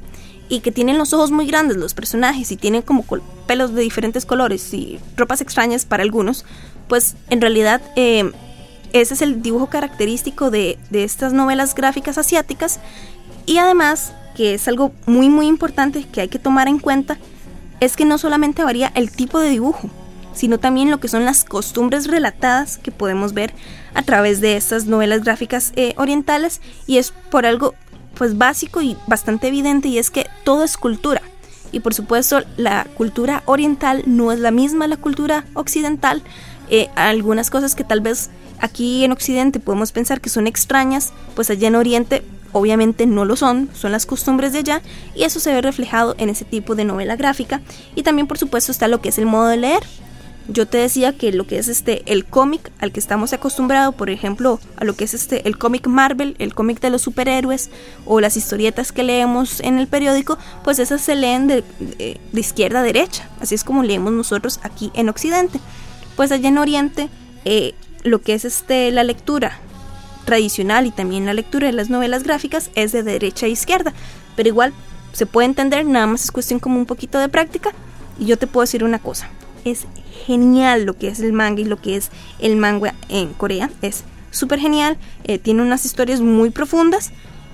y 0.50 0.62
que 0.62 0.72
tienen 0.72 0.98
los 0.98 1.14
ojos 1.14 1.32
muy 1.32 1.46
grandes 1.46 1.78
los 1.78 1.94
personajes 1.94 2.52
y 2.52 2.58
tienen 2.58 2.82
como 2.82 3.06
pelos 3.46 3.74
de 3.76 3.82
diferentes 3.84 4.26
colores 4.26 4.74
y 4.74 5.00
ropas 5.16 5.42
extrañas 5.42 5.86
para 5.86 6.04
algunos, 6.04 6.44
pues 6.88 7.16
en 7.30 7.40
realidad 7.40 7.82
eh, 7.96 8.32
ese 8.94 9.14
es 9.14 9.22
el 9.22 9.42
dibujo 9.44 9.68
característico 9.68 10.50
de, 10.50 10.80
de 10.90 11.04
estas 11.04 11.34
novelas 11.34 11.76
gráficas 11.76 12.18
asiáticas 12.18 12.80
y 13.46 13.60
además 13.60 14.14
que 14.36 14.54
es 14.54 14.68
algo 14.68 14.92
muy 15.06 15.30
muy 15.30 15.48
importante 15.48 16.06
que 16.06 16.22
hay 16.22 16.28
que 16.28 16.40
tomar 16.40 16.68
en 16.68 16.80
cuenta 16.80 17.18
es 17.80 17.96
que 17.96 18.06
no 18.06 18.18
solamente 18.18 18.64
varía 18.64 18.92
el 18.96 19.12
tipo 19.12 19.40
de 19.40 19.50
dibujo, 19.50 19.90
sino 20.34 20.60
también 20.60 20.92
lo 20.92 21.00
que 21.00 21.08
son 21.08 21.26
las 21.26 21.46
costumbres 21.46 22.08
relatadas 22.08 22.78
que 22.78 22.92
podemos 22.92 23.34
ver 23.34 23.54
a 23.94 24.04
través 24.04 24.42
de 24.42 24.58
estas 24.58 24.86
novelas 24.86 25.24
gráficas 25.24 25.72
eh, 25.76 25.94
orientales 25.98 26.62
y 26.88 26.98
es 26.98 27.12
por 27.12 27.46
algo 27.46 27.74
pues 28.16 28.38
básico 28.38 28.82
y 28.82 28.98
bastante 29.08 29.48
evidente 29.48 29.88
y 29.88 29.98
es 29.98 30.12
que 30.12 30.28
todo 30.44 30.64
es 30.64 30.78
cultura. 30.78 31.22
Y 31.72 31.82
por 31.82 31.94
supuesto 31.94 32.42
la 32.58 32.86
cultura 32.98 33.44
oriental 33.46 34.04
no 34.06 34.32
es 34.32 34.40
la 34.40 34.52
misma 34.52 34.88
la 34.88 34.98
cultura 34.98 35.46
occidental. 35.54 36.22
Eh, 36.70 36.90
algunas 36.96 37.50
cosas 37.50 37.76
que 37.76 37.84
tal 37.84 38.02
vez 38.02 38.30
aquí 38.60 39.04
en 39.04 39.12
Occidente 39.12 39.60
podemos 39.60 39.92
pensar 39.92 40.22
que 40.22 40.30
son 40.30 40.48
extrañas, 40.48 41.14
pues 41.36 41.50
allá 41.50 41.68
en 41.68 41.76
Oriente 41.76 42.24
obviamente 42.52 43.06
no 43.06 43.26
lo 43.26 43.36
son, 43.36 43.70
son 43.74 43.92
las 43.92 44.06
costumbres 44.06 44.54
de 44.54 44.60
allá 44.60 44.82
y 45.16 45.24
eso 45.24 45.40
se 45.40 45.54
ve 45.54 45.62
reflejado 45.62 46.16
en 46.18 46.30
ese 46.30 46.46
tipo 46.46 46.76
de 46.76 46.86
novela 46.86 47.16
gráfica. 47.16 47.62
Y 47.96 48.04
también 48.04 48.28
por 48.28 48.38
supuesto 48.38 48.72
está 48.72 48.88
lo 48.88 49.02
que 49.02 49.10
es 49.10 49.18
el 49.18 49.26
modo 49.26 49.48
de 49.48 49.58
leer. 49.58 49.84
Yo 50.52 50.66
te 50.66 50.80
decía 50.80 51.16
que 51.16 51.32
lo 51.32 51.46
que 51.46 51.60
es 51.60 51.68
este 51.68 52.02
el 52.12 52.26
cómic 52.26 52.72
al 52.80 52.92
que 52.92 53.00
estamos 53.00 53.34
acostumbrados, 53.34 53.94
por 53.94 54.10
ejemplo, 54.10 54.60
a 54.78 54.84
lo 54.84 54.96
que 54.96 55.04
es 55.04 55.14
este 55.14 55.48
el 55.48 55.60
cómic 55.60 55.86
Marvel, 55.86 56.36
el 56.40 56.56
cómic 56.56 56.80
de 56.80 56.90
los 56.90 57.04
superhéroes 57.04 57.70
o 58.06 58.20
las 58.20 58.36
historietas 58.36 58.92
que 58.92 59.04
leemos 59.04 59.60
en 59.60 59.78
el 59.78 59.88
periódico, 59.88 60.40
pues 60.64 60.80
esas 60.80 61.02
se 61.02 61.16
leen 61.16 61.46
de, 61.46 61.64
izquierda 62.34 62.80
a 62.80 62.84
derecha, 62.84 63.30
así 63.40 63.54
es 63.54 63.64
como 63.64 63.84
leemos 63.84 64.12
nosotros 64.12 64.60
aquí 64.64 64.90
en 64.96 65.10
Occidente. 65.10 65.60
Pues 66.16 66.32
allá 66.32 66.50
en 66.50 66.58
Oriente 66.58 67.10
eh, 67.46 67.76
lo 68.04 68.20
que 68.22 68.34
es 68.34 68.44
este 68.44 68.90
la 68.90 69.04
lectura 69.04 69.60
tradicional 70.26 70.86
y 70.86 70.92
también 70.92 71.26
la 71.26 71.34
lectura 71.34 71.68
de 71.68 71.74
las 71.74 71.90
novelas 71.90 72.24
gráficas 72.24 72.72
es 72.76 72.92
de 72.92 73.04
derecha 73.04 73.46
a 73.46 73.50
izquierda, 73.50 73.94
pero 74.36 74.50
igual 74.50 74.74
se 75.14 75.26
puede 75.26 75.48
entender, 75.48 75.86
nada 75.86 76.08
más 76.08 76.24
es 76.24 76.32
cuestión 76.32 76.60
como 76.60 76.78
un 76.78 76.86
poquito 76.86 77.20
de 77.20 77.30
práctica 77.30 77.72
y 78.20 78.26
yo 78.26 78.38
te 78.38 78.48
puedo 78.48 78.64
decir 78.64 78.84
una 78.84 79.00
cosa, 79.00 79.30
es 79.66 79.86
genial 80.26 80.84
lo 80.84 80.98
que 80.98 81.08
es 81.08 81.20
el 81.20 81.34
manga 81.34 81.62
y 81.62 81.66
lo 81.66 81.82
que 81.82 81.96
es 81.96 82.12
el 82.40 82.56
manga 82.56 82.94
en 83.10 83.34
Corea. 83.34 83.70
Es 83.82 84.04
súper 84.32 84.60
genial, 84.60 84.98
eh, 85.24 85.40
tiene 85.40 85.62
unas 85.62 85.86
historias 85.86 86.22
muy 86.22 86.50
profundas 86.50 87.12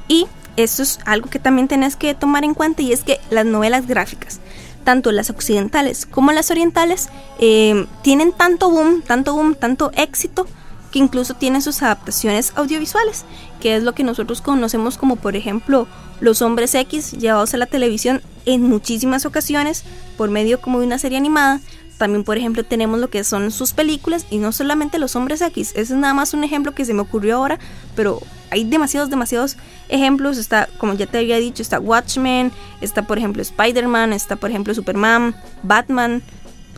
y 0.07 0.27
esto 0.57 0.83
es 0.83 0.99
algo 1.05 1.29
que 1.29 1.39
también 1.39 1.67
tenés 1.67 1.95
que 1.95 2.13
tomar 2.13 2.43
en 2.43 2.53
cuenta 2.53 2.81
y 2.81 2.91
es 2.91 3.03
que 3.03 3.19
las 3.29 3.45
novelas 3.45 3.87
gráficas, 3.87 4.39
tanto 4.83 5.11
las 5.11 5.29
occidentales 5.29 6.05
como 6.05 6.31
las 6.31 6.51
orientales, 6.51 7.09
eh, 7.39 7.85
tienen 8.03 8.31
tanto 8.31 8.69
boom, 8.69 9.01
tanto 9.01 9.33
boom, 9.33 9.55
tanto 9.55 9.91
éxito 9.95 10.47
que 10.95 10.99
incluso 10.99 11.33
tienen 11.33 11.61
sus 11.61 11.81
adaptaciones 11.81 12.53
audiovisuales, 12.55 13.25
que 13.59 13.75
es 13.75 13.83
lo 13.83 13.93
que 13.93 14.05
nosotros 14.05 14.39
conocemos 14.39 14.97
como 14.97 15.17
por 15.17 15.35
ejemplo 15.35 15.89
los 16.21 16.41
hombres 16.41 16.73
X 16.73 17.11
llevados 17.11 17.53
a 17.53 17.57
la 17.57 17.65
televisión 17.65 18.21
en 18.45 18.63
muchísimas 18.63 19.25
ocasiones 19.25 19.83
por 20.15 20.29
medio 20.29 20.61
como 20.61 20.79
de 20.79 20.85
una 20.85 20.97
serie 20.97 21.17
animada. 21.17 21.59
También 21.97 22.23
por 22.23 22.37
ejemplo 22.37 22.63
tenemos 22.63 23.01
lo 23.01 23.09
que 23.09 23.25
son 23.25 23.51
sus 23.51 23.73
películas 23.73 24.25
y 24.29 24.37
no 24.37 24.53
solamente 24.53 24.97
los 24.97 25.17
hombres 25.17 25.41
X, 25.41 25.71
ese 25.71 25.81
es 25.81 25.99
nada 25.99 26.13
más 26.13 26.33
un 26.33 26.45
ejemplo 26.45 26.73
que 26.73 26.85
se 26.85 26.93
me 26.93 27.01
ocurrió 27.01 27.35
ahora, 27.35 27.59
pero 27.93 28.21
hay 28.49 28.63
demasiados, 28.63 29.09
demasiados 29.09 29.57
ejemplos. 29.89 30.37
Está, 30.37 30.69
como 30.77 30.93
ya 30.93 31.07
te 31.07 31.17
había 31.17 31.35
dicho, 31.39 31.61
está 31.61 31.77
Watchmen, 31.77 32.53
está 32.79 33.05
por 33.05 33.17
ejemplo 33.17 33.41
Spider-Man, 33.41 34.13
está 34.13 34.37
por 34.37 34.49
ejemplo 34.49 34.73
Superman, 34.73 35.35
Batman, 35.61 36.23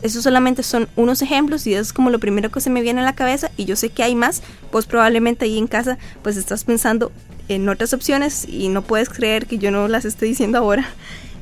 esos 0.02 0.22
solamente 0.22 0.62
son 0.62 0.88
unos 0.96 1.22
ejemplos 1.22 1.66
y 1.66 1.74
es 1.74 1.92
como 1.92 2.10
lo 2.10 2.20
primero 2.20 2.50
que 2.50 2.60
se 2.60 2.70
me 2.70 2.82
viene 2.82 3.00
a 3.00 3.04
la 3.04 3.14
cabeza 3.14 3.50
y 3.56 3.64
yo 3.64 3.76
sé 3.76 3.90
que 3.90 4.02
hay 4.02 4.14
más, 4.14 4.42
pues 4.70 4.86
probablemente 4.86 5.44
ahí 5.44 5.58
en 5.58 5.66
casa 5.66 5.98
pues 6.22 6.36
estás 6.36 6.64
pensando 6.64 7.10
en 7.48 7.68
otras 7.68 7.92
opciones 7.92 8.46
y 8.48 8.68
no 8.68 8.82
puedes 8.82 9.08
creer 9.08 9.46
que 9.46 9.58
yo 9.58 9.70
no 9.70 9.88
las 9.88 10.04
esté 10.04 10.26
diciendo 10.26 10.58
ahora. 10.58 10.88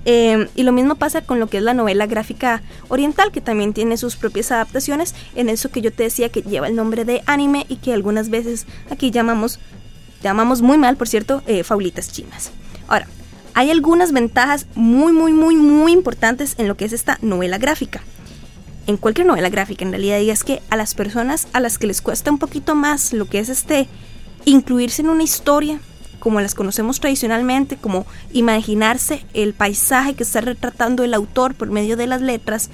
Em, 0.08 0.46
y 0.54 0.62
lo 0.62 0.70
mismo 0.70 0.94
pasa 0.94 1.22
con 1.22 1.40
lo 1.40 1.48
que 1.48 1.56
es 1.56 1.64
la 1.64 1.74
novela 1.74 2.06
gráfica 2.06 2.62
oriental, 2.86 3.32
que 3.32 3.40
también 3.40 3.72
tiene 3.72 3.96
sus 3.96 4.14
propias 4.14 4.52
adaptaciones 4.52 5.16
en 5.34 5.48
eso 5.48 5.72
que 5.72 5.80
yo 5.80 5.92
te 5.92 6.04
decía 6.04 6.28
que 6.28 6.42
lleva 6.42 6.68
el 6.68 6.76
nombre 6.76 7.04
de 7.04 7.24
anime 7.26 7.66
y 7.68 7.78
que 7.78 7.92
algunas 7.92 8.30
veces 8.30 8.66
aquí 8.88 9.10
llamamos, 9.10 9.58
llamamos 10.22 10.62
muy 10.62 10.78
mal, 10.78 10.96
por 10.96 11.08
cierto, 11.08 11.42
eh, 11.48 11.64
faulitas 11.64 12.12
chinas. 12.12 12.52
Ahora, 12.86 13.08
hay 13.54 13.72
algunas 13.72 14.12
ventajas 14.12 14.68
muy, 14.76 15.12
muy, 15.12 15.32
muy, 15.32 15.56
muy 15.56 15.90
importantes 15.90 16.54
en 16.58 16.68
lo 16.68 16.76
que 16.76 16.84
es 16.84 16.92
esta 16.92 17.18
novela 17.20 17.58
gráfica 17.58 18.00
en 18.86 18.96
cualquier 18.96 19.26
novela 19.26 19.48
gráfica 19.48 19.84
en 19.84 19.90
realidad 19.90 20.18
y 20.20 20.32
que 20.44 20.62
a 20.70 20.76
las 20.76 20.94
personas 20.94 21.48
a 21.52 21.60
las 21.60 21.78
que 21.78 21.86
les 21.86 22.02
cuesta 22.02 22.30
un 22.30 22.38
poquito 22.38 22.74
más 22.74 23.12
lo 23.12 23.26
que 23.26 23.38
es 23.38 23.48
este 23.48 23.88
incluirse 24.44 25.02
en 25.02 25.08
una 25.08 25.22
historia 25.22 25.80
como 26.18 26.40
las 26.40 26.54
conocemos 26.54 26.98
tradicionalmente, 26.98 27.76
como 27.76 28.04
imaginarse 28.32 29.24
el 29.32 29.54
paisaje 29.54 30.14
que 30.14 30.24
está 30.24 30.40
retratando 30.40 31.04
el 31.04 31.14
autor 31.14 31.54
por 31.54 31.70
medio 31.70 31.96
de 31.96 32.08
las 32.08 32.20
letras, 32.20 32.68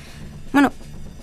bueno, 0.55 0.72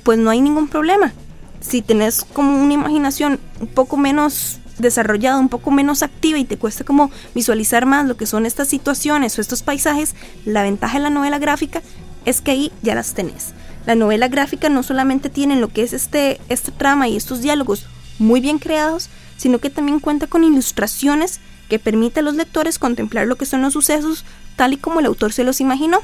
pues 0.03 0.19
no 0.19 0.29
hay 0.29 0.41
ningún 0.41 0.67
problema. 0.67 1.13
Si 1.59 1.81
tenés 1.81 2.23
como 2.23 2.61
una 2.61 2.73
imaginación 2.73 3.39
un 3.59 3.67
poco 3.67 3.97
menos 3.97 4.59
desarrollada, 4.77 5.39
un 5.39 5.49
poco 5.49 5.71
menos 5.71 6.03
activa 6.03 6.37
y 6.37 6.45
te 6.45 6.57
cuesta 6.57 6.83
como 6.83 7.11
visualizar 7.33 7.85
más 7.85 8.05
lo 8.05 8.15
que 8.15 8.25
son 8.25 8.45
estas 8.45 8.67
situaciones 8.67 9.37
o 9.37 9.41
estos 9.41 9.63
paisajes, 9.63 10.15
la 10.45 10.63
ventaja 10.63 10.97
de 10.97 11.03
la 11.03 11.09
novela 11.09 11.39
gráfica 11.39 11.81
es 12.25 12.41
que 12.41 12.51
ahí 12.51 12.71
ya 12.81 12.95
las 12.95 13.13
tenés. 13.13 13.53
La 13.89 13.95
novela 13.95 14.27
gráfica 14.27 14.69
no 14.69 14.83
solamente 14.83 15.31
tiene 15.31 15.55
lo 15.55 15.69
que 15.69 15.81
es 15.81 15.93
este, 15.93 16.39
esta 16.47 16.71
trama 16.71 17.07
y 17.07 17.17
estos 17.17 17.41
diálogos 17.41 17.87
muy 18.19 18.39
bien 18.39 18.59
creados, 18.59 19.09
sino 19.35 19.57
que 19.57 19.71
también 19.71 19.99
cuenta 19.99 20.27
con 20.27 20.43
ilustraciones 20.43 21.39
que 21.69 21.79
permite 21.79 22.19
a 22.19 22.21
los 22.21 22.35
lectores 22.35 22.77
contemplar 22.77 23.25
lo 23.25 23.35
que 23.35 23.47
son 23.47 23.63
los 23.63 23.73
sucesos 23.73 24.25
tal 24.55 24.73
y 24.73 24.77
como 24.77 24.99
el 24.99 25.07
autor 25.07 25.33
se 25.33 25.43
los 25.43 25.59
imaginó. 25.59 26.01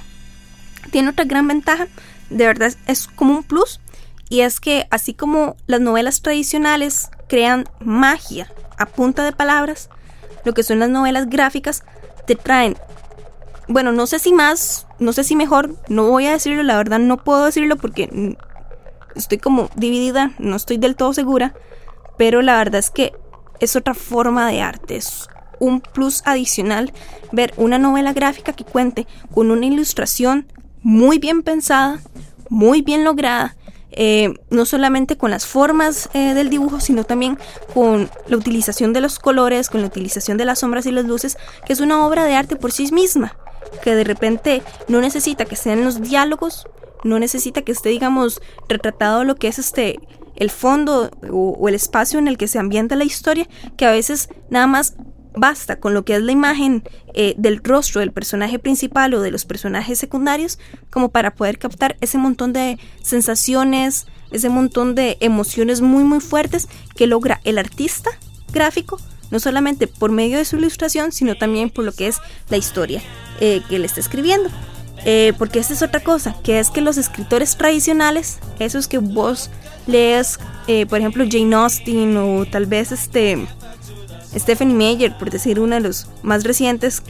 Tiene 0.89 1.10
otra 1.10 1.26
gran 1.26 1.48
ventaja, 1.48 1.88
de 2.32 2.48
verdad 2.48 2.74
es 2.88 3.06
como 3.06 3.36
un 3.36 3.43
plus, 3.43 3.80
y 4.30 4.39
es 4.39 4.60
que 4.60 4.88
así 4.89 5.13
como 5.13 5.56
las 5.67 5.80
novelas 5.80 6.24
tradicionales 6.24 7.10
crean 7.30 7.65
magia 7.80 8.52
a 8.80 8.88
punta 8.88 9.24
de 9.24 9.32
palabras, 9.32 9.89
lo 10.43 10.56
que 10.56 10.63
son 10.63 10.80
las 10.80 10.89
novelas 10.89 11.30
gráficas 11.30 11.84
te 12.26 12.36
traen 12.36 12.78
bueno, 13.67 13.91
no 13.91 14.06
sé 14.08 14.19
si 14.19 14.32
más, 14.32 14.88
no 14.99 15.13
sé 15.13 15.23
si 15.23 15.36
mejor, 15.36 15.75
no 15.89 16.10
voy 16.10 16.28
a 16.28 16.34
decirlo, 16.34 16.63
la 16.63 16.78
verdad 16.78 16.99
no 16.99 17.17
puedo 17.17 17.45
decirlo 17.45 17.75
porque 17.78 18.38
estoy 19.15 19.38
como 19.38 19.69
dividida, 19.75 20.34
no 20.38 20.56
estoy 20.56 20.78
del 20.78 20.95
todo 20.95 21.13
segura, 21.13 21.56
pero 22.17 22.41
la 22.41 22.58
verdad 22.58 22.80
es 22.80 22.89
que 22.89 23.13
es 23.60 23.75
otra 23.75 23.93
forma 23.93 24.47
de 24.49 24.62
arte, 24.62 24.97
es 24.97 25.28
un 25.60 25.82
plus 25.82 26.21
adicional 26.25 26.93
ver 27.32 27.54
una 27.58 27.80
novela 27.80 28.13
gráfica 28.13 28.54
que 28.54 28.65
cuente 28.65 29.08
con 29.34 29.51
una 29.51 29.65
ilustración 29.65 30.47
muy 30.84 31.17
bien 31.17 31.41
pensada, 31.41 31.99
muy 32.49 32.82
bien 32.82 33.04
lograda, 33.04 33.56
eh, 33.91 34.34
no 34.49 34.65
solamente 34.65 35.17
con 35.17 35.32
las 35.32 35.47
formas 35.47 36.10
eh, 36.13 36.34
del 36.34 36.49
dibujo, 36.49 36.82
sino 36.82 37.06
también 37.06 37.39
con 37.73 38.10
la 38.28 38.38
utilización 38.38 38.91
de 38.91 39.01
los 39.01 39.17
colores, 39.17 39.69
con 39.69 39.82
la 39.82 39.88
utilización 39.88 40.38
de 40.38 40.45
las 40.45 40.60
sombras 40.60 40.86
y 40.86 40.91
las 40.91 41.06
luces, 41.06 41.38
que 41.65 41.73
es 41.73 41.80
una 41.80 42.06
obra 42.06 42.25
de 42.25 42.36
arte 42.36 42.58
por 42.58 42.73
sí 42.73 42.91
misma 42.91 43.38
que 43.84 43.95
de 43.95 44.04
repente 44.04 44.62
no 44.88 45.01
necesita 45.01 45.45
que 45.45 45.56
sean 45.56 45.84
los 45.84 46.01
diálogos, 46.01 46.67
no 47.04 47.19
necesita 47.19 47.62
que 47.62 47.71
esté, 47.71 47.89
digamos, 47.89 48.41
retratado 48.67 49.23
lo 49.23 49.36
que 49.36 49.47
es 49.47 49.60
este 49.60 49.99
el 50.36 50.49
fondo 50.49 51.12
o, 51.32 51.69
el 51.69 51.75
espacio 51.75 52.19
en 52.19 52.28
el 52.28 52.38
que 52.38 52.47
se 52.47 52.60
ambienta 52.60 52.95
la 52.95 53.06
historia, 53.06 53.47
que 53.78 53.86
a 53.86 53.91
veces 53.91 54.30
nada 54.49 54.67
más 54.67 54.95
basta 55.34 55.80
con 55.80 55.93
lo 55.93 56.04
que 56.06 56.15
es 56.15 56.21
la 56.21 56.32
imagen 56.32 56.84
eh, 57.13 57.36
del 57.38 57.62
rostro 57.63 57.99
del 57.99 58.12
personaje 58.12 58.60
principal 58.60 59.13
o 59.13 59.21
de 59.21 59.32
los 59.32 59.45
personajes 59.45 59.99
secundarios 59.99 60.60
como 60.89 61.10
para 61.10 61.36
poder 61.36 61.58
captar 61.58 61.97
ese 62.01 62.17
montón 62.17 62.54
de 62.54 62.80
sensaciones, 63.01 64.08
ese 64.32 64.49
montón 64.49 64.95
de 64.95 65.17
emociones 65.19 65.82
muy 65.82 66.04
muy 66.04 66.21
fuertes 66.21 66.69
que 66.95 67.08
logra 67.08 67.41
el 67.43 67.58
artista 67.58 68.12
gráfico 68.51 68.97
no 69.31 69.39
solamente 69.39 69.88
por 69.88 70.11
medio 70.11 70.38
de 70.38 70.45
su 70.45 70.57
ilustración, 70.57 71.11
sino 71.11 71.35
también 71.35 71.69
por 71.69 71.85
lo 71.85 71.91
que 71.91 72.07
es 72.07 72.17
la 72.49 72.57
historia 72.57 73.01
eh, 73.39 73.61
que 73.69 73.79
le 73.79 73.85
está 73.85 73.99
escribiendo. 73.99 74.49
Eh, 75.07 75.33
porque 75.38 75.59
esta 75.59 75.73
es 75.73 75.83
otra 75.83 75.99
cosa, 75.99 76.35
que 76.43 76.59
es 76.59 76.71
que 76.71 76.81
los 76.81 76.97
escritores 76.97 77.57
tradicionales, 77.57 78.39
esos 78.59 78.88
que 78.88 78.97
vos 78.97 79.51
lees, 79.85 80.39
eh, 80.67 80.85
por 80.88 80.99
ejemplo, 80.99 81.25
Jane 81.29 81.55
Austen 81.55 82.17
o 82.17 82.45
tal 82.45 82.65
vez 82.65 82.91
este 82.91 83.45
Stephanie 84.35 84.73
Meyer, 84.73 85.15
por 85.17 85.29
decir 85.29 85.59
uno 85.59 85.75
de 85.75 85.81
los 85.81 86.07
más 86.23 86.43
recientes 86.43 87.03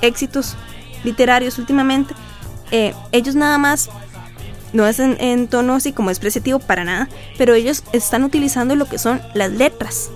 éxitos 0.00 0.56
literarios 1.04 1.58
últimamente, 1.58 2.14
ellos 3.12 3.34
nada 3.34 3.58
más 3.58 3.90
no 4.72 4.86
es 4.86 4.98
en, 4.98 5.48
tono 5.48 5.74
así 5.74 5.92
como 5.92 6.10
expresativo 6.10 6.58
para 6.58 6.84
nada, 6.84 7.08
pero 7.38 7.54
ellos 7.54 7.84
están 7.92 8.24
utilizando 8.24 8.76
lo 8.76 8.86
que 8.86 8.98
son 8.98 9.20
las 9.34 9.52
letras 9.52 10.10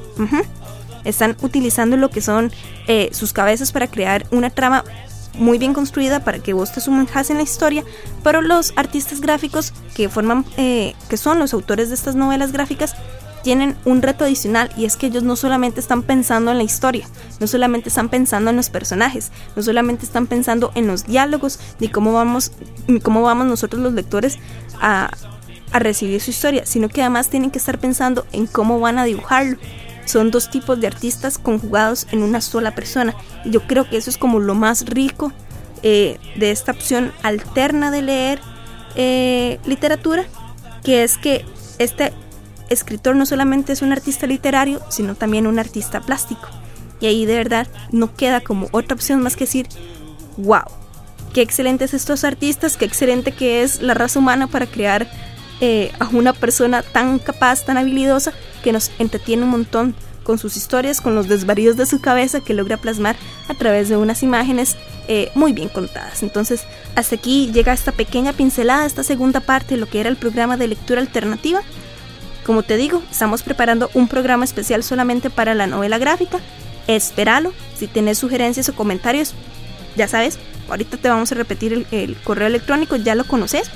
están 1.05 1.37
utilizando 1.43 1.97
lo 1.97 2.11
que 2.11 2.21
son 2.21 2.53
eh, 2.87 3.09
sus 3.13 3.33
cabezas 3.33 3.73
para 3.73 3.89
crear 3.89 4.27
una 4.31 4.51
trama 4.51 4.85
muy 5.39 5.59
bien 5.59 5.75
construida 5.75 6.25
para 6.25 6.39
que 6.39 6.53
vos 6.53 6.73
te 6.73 6.81
sumerjas 6.81 7.31
en 7.31 7.39
la 7.39 7.43
historia, 7.43 7.85
pero 8.23 8.41
los 8.41 8.73
artistas 8.77 9.21
gráficos 9.21 9.73
que 9.95 10.09
forman, 10.09 10.45
eh, 10.57 10.95
que 11.09 11.17
son 11.17 11.39
los 11.39 11.53
autores 11.53 11.89
de 11.89 11.95
estas 11.95 12.15
novelas 12.15 12.53
gráficas, 12.53 12.95
tienen 13.43 13.77
un 13.85 14.01
reto 14.01 14.25
adicional 14.25 14.71
y 14.75 14.87
es 14.87 14.97
que 14.97 15.07
ellos 15.07 15.23
no 15.23 15.37
solamente 15.37 15.79
están 15.79 16.03
pensando 16.03 16.51
en 16.51 16.57
la 16.57 16.65
historia, 16.65 17.07
no 17.41 17.47
solamente 17.47 17.91
están 17.91 18.09
pensando 18.09 18.51
en 18.51 18.57
los 18.57 18.71
personajes, 18.71 19.33
no 19.55 19.63
solamente 19.63 20.07
están 20.07 20.27
pensando 20.27 20.73
en 20.75 20.87
los 20.87 21.05
diálogos 21.05 21.61
ni 21.79 21.89
cómo 21.89 22.15
vamos, 22.15 22.53
cómo 23.03 23.21
vamos 23.21 23.47
nosotros 23.47 23.83
los 23.83 23.93
lectores 23.93 24.39
a, 24.81 25.11
a 25.73 25.79
recibir 25.79 26.23
su 26.23 26.31
historia, 26.31 26.65
sino 26.65 26.89
que 26.89 27.03
además 27.03 27.29
tienen 27.29 27.51
que 27.51 27.59
estar 27.59 27.79
pensando 27.79 28.27
en 28.33 28.47
cómo 28.47 28.81
van 28.81 28.99
a 28.99 29.05
dibujarlo 29.05 29.59
son 30.05 30.31
dos 30.31 30.51
tipos 30.51 30.81
de 30.81 30.87
artistas 30.87 31.39
conjugados 31.39 32.07
en 32.13 32.23
una 32.23 32.41
sola 32.41 32.75
persona. 32.75 33.15
Yo 33.45 33.67
creo 33.67 33.89
que 33.89 33.97
eso 33.97 34.11
es 34.11 34.19
como 34.19 34.41
lo 34.41 34.55
más 34.55 34.87
rico 34.87 35.33
eh, 35.83 36.19
de 36.37 36.51
esta 36.51 36.73
opción 36.73 37.13
alterna 37.23 37.91
de 37.91 38.03
leer 38.03 38.41
eh, 38.97 39.59
literatura, 39.67 40.25
que 40.83 41.03
es 41.03 41.19
que 41.19 41.45
este 41.79 42.13
escritor 42.69 43.17
no 43.17 43.27
solamente 43.27 43.73
es 43.73 43.83
un 43.83 43.93
artista 43.93 44.27
literario, 44.27 44.81
sino 44.89 45.15
también 45.15 45.47
un 45.47 45.59
artista 45.59 46.01
plástico. 46.01 46.49
Y 47.01 47.07
ahí 47.07 47.27
de 47.27 47.37
verdad 47.37 47.67
no 47.91 48.15
queda 48.15 48.41
como 48.41 48.69
otra 48.73 48.95
opción 48.95 49.21
más 49.23 49.37
que 49.37 49.45
decir, 49.45 49.69
wow, 50.37 50.63
qué 51.35 51.43
excelentes 51.43 51.93
estos 51.93 52.25
artistas, 52.25 52.77
qué 52.77 52.85
excelente 52.85 53.33
que 53.33 53.63
es 53.63 53.83
la 53.83 53.95
raza 53.95 54.19
humana 54.19 54.47
para 54.47 54.67
crear 54.67 55.11
eh, 55.67 55.93
a 55.99 56.09
una 56.09 56.35
persona 56.35 56.83
tan 56.83 57.19
capaz, 57.19 57.65
tan 57.65 57.79
habilidosa, 57.79 58.35
que 58.63 58.71
nos 58.71 58.91
entretiene 58.99 59.45
un 59.45 59.49
montón 59.49 59.95
con 60.23 60.37
sus 60.37 60.59
historias, 60.59 61.01
con 61.01 61.15
los 61.15 61.27
desvaríos 61.27 61.79
de 61.79 61.87
su 61.87 62.03
cabeza 62.03 62.41
que 62.41 62.53
logra 62.53 62.77
plasmar 62.77 63.17
a 63.49 63.55
través 63.55 63.89
de 63.89 63.97
unas 63.97 64.23
imágenes 64.23 64.77
eh, 65.09 65.31
muy 65.35 65.55
bien 65.55 65.71
contadas. 65.71 66.23
Entonces, 66.23 66.65
hasta 66.97 67.17
aquí 67.17 67.51
llega 67.51 67.73
esta 67.73 67.93
pequeña 67.93 68.35
pincelada, 68.35 68.85
esta 68.85 69.03
segunda 69.03 69.41
parte 69.41 69.77
de 69.77 69.81
lo 69.81 69.87
que 69.87 70.01
era 70.01 70.11
el 70.11 70.17
programa 70.17 70.59
de 70.59 70.69
lectura 70.69 71.01
alternativa. 71.01 71.63
Como 72.45 72.63
te 72.63 72.77
digo, 72.77 73.03
estamos 73.11 73.43
preparando 73.43 73.89
un 73.95 74.07
programa 74.07 74.45
especial 74.45 74.83
solamente 74.83 75.31
para 75.31 75.55
la 75.55 75.67
novela 75.67 75.97
gráfica. 75.97 76.41
Espéralo. 76.89 77.55
Si 77.79 77.87
tienes 77.87 78.19
sugerencias 78.19 78.69
o 78.69 78.75
comentarios, 78.75 79.33
ya 79.97 80.09
sabes, 80.09 80.39
ahorita 80.69 80.99
te 80.99 81.09
vamos 81.09 81.33
a 81.33 81.37
repetir 81.37 81.73
el, 81.73 81.87
el 81.91 82.17
correo 82.17 82.49
electrónico, 82.49 82.97
ya 82.97 83.15
lo 83.15 83.25
conoces. 83.25 83.71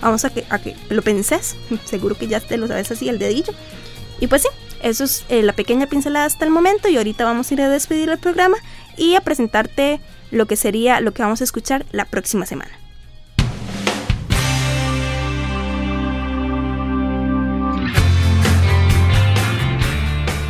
Vamos 0.00 0.24
a 0.24 0.30
que, 0.30 0.44
a 0.48 0.58
que 0.58 0.76
lo 0.88 1.02
penses. 1.02 1.56
Seguro 1.84 2.16
que 2.16 2.28
ya 2.28 2.40
te 2.40 2.56
lo 2.56 2.68
sabes 2.68 2.90
así, 2.90 3.08
el 3.08 3.18
dedillo. 3.18 3.52
Y 4.20 4.26
pues 4.26 4.42
sí, 4.42 4.48
eso 4.82 5.04
es 5.04 5.24
eh, 5.28 5.42
la 5.42 5.52
pequeña 5.52 5.86
pincelada 5.86 6.26
hasta 6.26 6.44
el 6.44 6.50
momento. 6.50 6.88
Y 6.88 6.96
ahorita 6.96 7.24
vamos 7.24 7.50
a 7.50 7.54
ir 7.54 7.62
a 7.62 7.68
despedir 7.68 8.08
el 8.10 8.18
programa 8.18 8.56
y 8.96 9.14
a 9.14 9.20
presentarte 9.20 10.00
lo 10.30 10.46
que 10.46 10.56
sería 10.56 11.00
lo 11.00 11.12
que 11.12 11.22
vamos 11.22 11.40
a 11.40 11.44
escuchar 11.44 11.84
la 11.92 12.04
próxima 12.04 12.46
semana. 12.46 12.70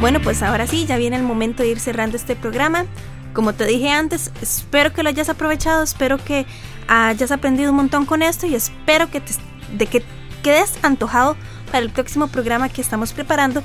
Bueno, 0.00 0.18
pues 0.22 0.42
ahora 0.42 0.66
sí, 0.66 0.86
ya 0.86 0.96
viene 0.96 1.16
el 1.16 1.22
momento 1.22 1.62
de 1.62 1.68
ir 1.68 1.78
cerrando 1.78 2.16
este 2.16 2.34
programa. 2.34 2.86
Como 3.32 3.52
te 3.52 3.64
dije 3.64 3.90
antes, 3.90 4.32
espero 4.42 4.92
que 4.92 5.02
lo 5.02 5.08
hayas 5.08 5.28
aprovechado, 5.28 5.82
espero 5.82 6.18
que 6.18 6.46
hayas 6.88 7.30
aprendido 7.30 7.70
un 7.70 7.76
montón 7.76 8.06
con 8.06 8.22
esto 8.22 8.46
y 8.46 8.54
espero 8.54 9.10
que 9.10 9.20
te, 9.20 9.32
de 9.76 9.86
que 9.86 10.02
quedes 10.42 10.72
antojado 10.82 11.36
para 11.66 11.78
el 11.78 11.90
próximo 11.90 12.26
programa 12.26 12.68
que 12.68 12.80
estamos 12.80 13.12
preparando, 13.12 13.62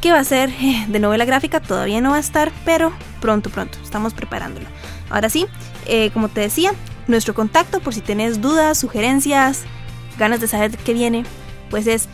que 0.00 0.10
va 0.10 0.18
a 0.18 0.24
ser 0.24 0.50
eh, 0.50 0.84
de 0.88 0.98
novela 0.98 1.24
gráfica, 1.24 1.60
todavía 1.60 2.00
no 2.00 2.10
va 2.10 2.16
a 2.16 2.20
estar, 2.20 2.50
pero 2.64 2.92
pronto, 3.20 3.50
pronto, 3.50 3.78
estamos 3.82 4.14
preparándolo. 4.14 4.66
Ahora 5.10 5.30
sí, 5.30 5.46
eh, 5.86 6.10
como 6.12 6.28
te 6.28 6.40
decía, 6.40 6.72
nuestro 7.06 7.34
contacto 7.34 7.80
por 7.80 7.94
si 7.94 8.00
tenés 8.00 8.40
dudas, 8.40 8.78
sugerencias, 8.78 9.62
ganas 10.18 10.40
de 10.40 10.48
saber 10.48 10.76
qué 10.78 10.94
viene, 10.94 11.24
pues 11.70 11.86
es 11.86 12.08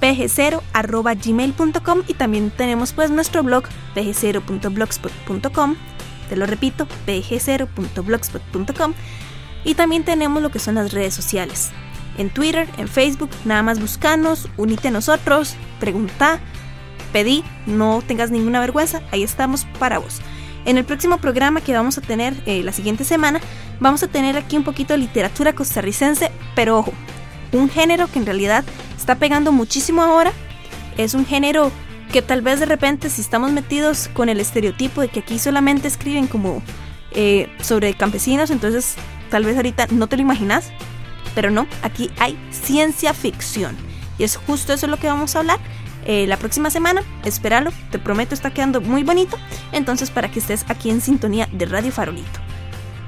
pg0.gmail.com 0.00 2.02
y 2.06 2.14
también 2.14 2.50
tenemos 2.50 2.92
pues 2.92 3.10
nuestro 3.10 3.42
blog 3.42 3.64
pg0.blogspot.com 3.94 5.76
te 6.28 6.36
lo 6.36 6.46
repito, 6.46 6.86
pg0.blogspot.com 7.06 8.94
y 9.64 9.74
también 9.74 10.04
tenemos 10.04 10.42
lo 10.42 10.50
que 10.50 10.58
son 10.58 10.76
las 10.76 10.92
redes 10.92 11.14
sociales. 11.14 11.70
En 12.18 12.30
Twitter, 12.30 12.68
en 12.78 12.88
Facebook, 12.88 13.30
nada 13.44 13.62
más 13.62 13.80
buscanos, 13.80 14.48
unite 14.56 14.88
a 14.88 14.90
nosotros, 14.90 15.54
pregunta, 15.80 16.40
pedí, 17.12 17.44
no 17.66 18.02
tengas 18.06 18.30
ninguna 18.30 18.60
vergüenza, 18.60 19.02
ahí 19.10 19.22
estamos 19.22 19.66
para 19.78 19.98
vos. 19.98 20.20
En 20.64 20.78
el 20.78 20.84
próximo 20.84 21.18
programa 21.18 21.60
que 21.60 21.72
vamos 21.74 21.98
a 21.98 22.00
tener 22.00 22.34
eh, 22.46 22.62
la 22.62 22.72
siguiente 22.72 23.04
semana, 23.04 23.40
vamos 23.80 24.02
a 24.02 24.08
tener 24.08 24.36
aquí 24.36 24.56
un 24.56 24.64
poquito 24.64 24.94
de 24.94 24.98
literatura 24.98 25.52
costarricense, 25.52 26.30
pero 26.54 26.78
ojo, 26.78 26.92
un 27.52 27.68
género 27.68 28.08
que 28.08 28.18
en 28.18 28.26
realidad 28.26 28.64
está 28.96 29.16
pegando 29.16 29.52
muchísimo 29.52 30.02
ahora. 30.02 30.32
Es 30.96 31.14
un 31.14 31.26
género 31.26 31.70
que 32.12 32.22
tal 32.22 32.42
vez 32.42 32.60
de 32.60 32.66
repente 32.66 33.10
si 33.10 33.20
estamos 33.20 33.52
metidos 33.52 34.08
con 34.12 34.28
el 34.28 34.40
estereotipo 34.40 35.00
de 35.00 35.08
que 35.08 35.20
aquí 35.20 35.38
solamente 35.38 35.88
escriben 35.88 36.26
como 36.26 36.62
eh, 37.12 37.48
sobre 37.60 37.94
campesinos, 37.94 38.50
entonces 38.50 38.94
tal 39.30 39.44
vez 39.44 39.56
ahorita 39.56 39.86
no 39.90 40.06
te 40.06 40.16
lo 40.16 40.22
imaginas, 40.22 40.70
pero 41.34 41.50
no, 41.50 41.66
aquí 41.82 42.10
hay 42.18 42.38
ciencia 42.50 43.14
ficción. 43.14 43.76
Y 44.18 44.24
es 44.24 44.36
justo 44.36 44.72
eso 44.72 44.86
lo 44.86 44.96
que 44.96 45.06
vamos 45.06 45.36
a 45.36 45.40
hablar 45.40 45.58
eh, 46.06 46.26
la 46.26 46.36
próxima 46.36 46.70
semana. 46.70 47.02
Espéralo, 47.24 47.72
te 47.90 47.98
prometo, 47.98 48.34
está 48.34 48.52
quedando 48.52 48.80
muy 48.80 49.02
bonito. 49.02 49.36
Entonces, 49.72 50.10
para 50.10 50.30
que 50.30 50.38
estés 50.38 50.64
aquí 50.68 50.88
en 50.88 51.00
sintonía 51.00 51.48
de 51.52 51.66
Radio 51.66 51.92
Farolito. 51.92 52.40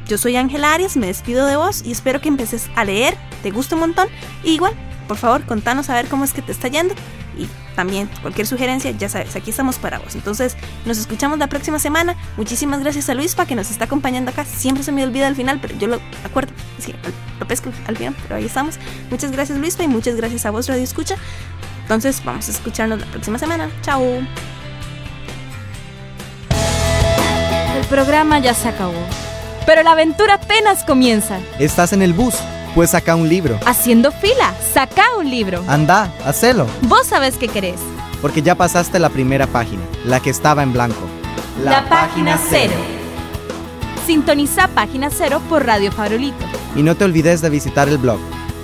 Yo 0.06 0.18
soy 0.18 0.36
Ángela 0.36 0.72
Arias, 0.72 0.96
me 0.96 1.06
despido 1.06 1.46
de 1.46 1.56
vos 1.56 1.82
y 1.84 1.92
espero 1.92 2.20
que 2.20 2.28
empeces 2.28 2.70
a 2.74 2.84
leer, 2.84 3.16
te 3.42 3.50
guste 3.50 3.74
un 3.74 3.80
montón. 3.80 4.08
Igual, 4.42 4.72
por 5.06 5.16
favor, 5.16 5.44
contanos 5.44 5.90
a 5.90 5.94
ver 5.94 6.08
cómo 6.08 6.24
es 6.24 6.32
que 6.32 6.42
te 6.42 6.50
está 6.50 6.68
yendo. 6.68 6.94
Y 7.38 7.48
también 7.76 8.10
cualquier 8.20 8.46
sugerencia, 8.46 8.90
ya 8.90 9.08
sabes, 9.08 9.36
aquí 9.36 9.50
estamos 9.50 9.78
para 9.78 9.98
vos. 10.00 10.14
Entonces, 10.16 10.56
nos 10.84 10.98
escuchamos 10.98 11.38
la 11.38 11.46
próxima 11.46 11.78
semana. 11.78 12.16
Muchísimas 12.36 12.80
gracias 12.80 13.08
a 13.08 13.14
Luispa 13.14 13.46
que 13.46 13.54
nos 13.54 13.70
está 13.70 13.84
acompañando 13.84 14.30
acá. 14.30 14.44
Siempre 14.44 14.82
se 14.82 14.92
me 14.92 15.04
olvida 15.04 15.28
al 15.28 15.36
final, 15.36 15.60
pero 15.60 15.78
yo 15.78 15.86
lo 15.86 16.00
acuerdo. 16.24 16.52
Sí, 16.78 16.92
lo 17.38 17.46
pesco 17.46 17.70
al 17.86 17.96
final, 17.96 18.16
pero 18.22 18.36
ahí 18.36 18.46
estamos. 18.46 18.78
Muchas 19.10 19.30
gracias 19.30 19.56
Luispa 19.58 19.84
y 19.84 19.88
muchas 19.88 20.16
gracias 20.16 20.44
a 20.46 20.50
vos, 20.50 20.66
Radio 20.66 20.82
Escucha. 20.82 21.14
Entonces, 21.82 22.22
vamos 22.24 22.48
a 22.48 22.50
escucharnos 22.50 23.00
la 23.00 23.06
próxima 23.06 23.38
semana. 23.38 23.70
Chao. 23.82 24.02
El 27.78 27.84
programa 27.88 28.40
ya 28.40 28.54
se 28.54 28.68
acabó, 28.68 29.06
pero 29.64 29.84
la 29.84 29.92
aventura 29.92 30.34
apenas 30.34 30.82
comienza. 30.84 31.38
Estás 31.60 31.92
en 31.92 32.02
el 32.02 32.12
bus, 32.12 32.34
pues 32.74 32.90
saca 32.90 33.16
un 33.16 33.28
libro. 33.28 33.58
Haciendo 33.66 34.12
fila, 34.12 34.54
saca 34.72 35.04
un 35.18 35.28
libro. 35.30 35.62
Anda, 35.68 36.10
hacelo. 36.24 36.66
Vos 36.82 37.06
sabés 37.06 37.36
qué 37.36 37.48
querés. 37.48 37.80
Porque 38.20 38.42
ya 38.42 38.54
pasaste 38.54 38.98
la 38.98 39.08
primera 39.10 39.46
página, 39.46 39.82
la 40.04 40.20
que 40.20 40.30
estaba 40.30 40.62
en 40.62 40.72
blanco. 40.72 41.00
La, 41.62 41.88
página 41.88 42.38
cero. 42.48 42.74
Sintoniza 44.06 44.68
Página 44.68 45.10
Cero 45.10 45.42
por 45.48 45.66
Radio 45.66 45.90
Farolito. 45.92 46.46
Y 46.74 46.82
no 46.82 46.94
te 46.94 47.04
olvides 47.04 47.42
de 47.42 47.50
visitar 47.50 47.88
el 47.88 47.98
blog 47.98 48.18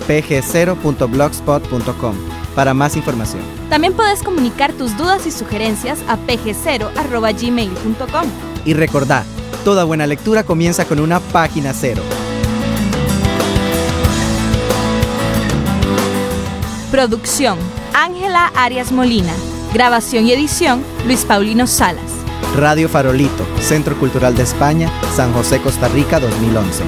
pg0.blogspot.com 0.07 2.15
para 2.55 2.73
más 2.73 2.95
información. 2.95 3.43
También 3.69 3.93
puedes 3.93 4.23
comunicar 4.23 4.73
tus 4.73 4.97
dudas 4.97 5.27
y 5.27 5.31
sugerencias 5.31 5.99
a 6.07 6.17
pg0.gmail.com. 6.17 8.27
Y 8.63 8.73
recordá, 8.73 9.25
toda 9.63 9.83
buena 9.83 10.07
lectura 10.07 10.43
comienza 10.43 10.85
con 10.85 10.99
una 10.99 11.19
página 11.19 11.73
cero. 11.73 12.01
Producción, 16.95 17.59
Ángela 17.93 18.53
Arias 18.55 18.93
Molina. 18.93 19.33
Grabación 19.73 20.27
y 20.27 20.31
edición, 20.31 20.81
Luis 21.05 21.25
Paulino 21.25 21.67
Salas. 21.67 22.09
Radio 22.55 22.87
Farolito, 22.87 23.45
Centro 23.59 23.99
Cultural 23.99 24.33
de 24.33 24.43
España, 24.43 24.89
San 25.13 25.33
José, 25.33 25.59
Costa 25.59 25.89
Rica 25.89 26.21
2011. 26.21 26.83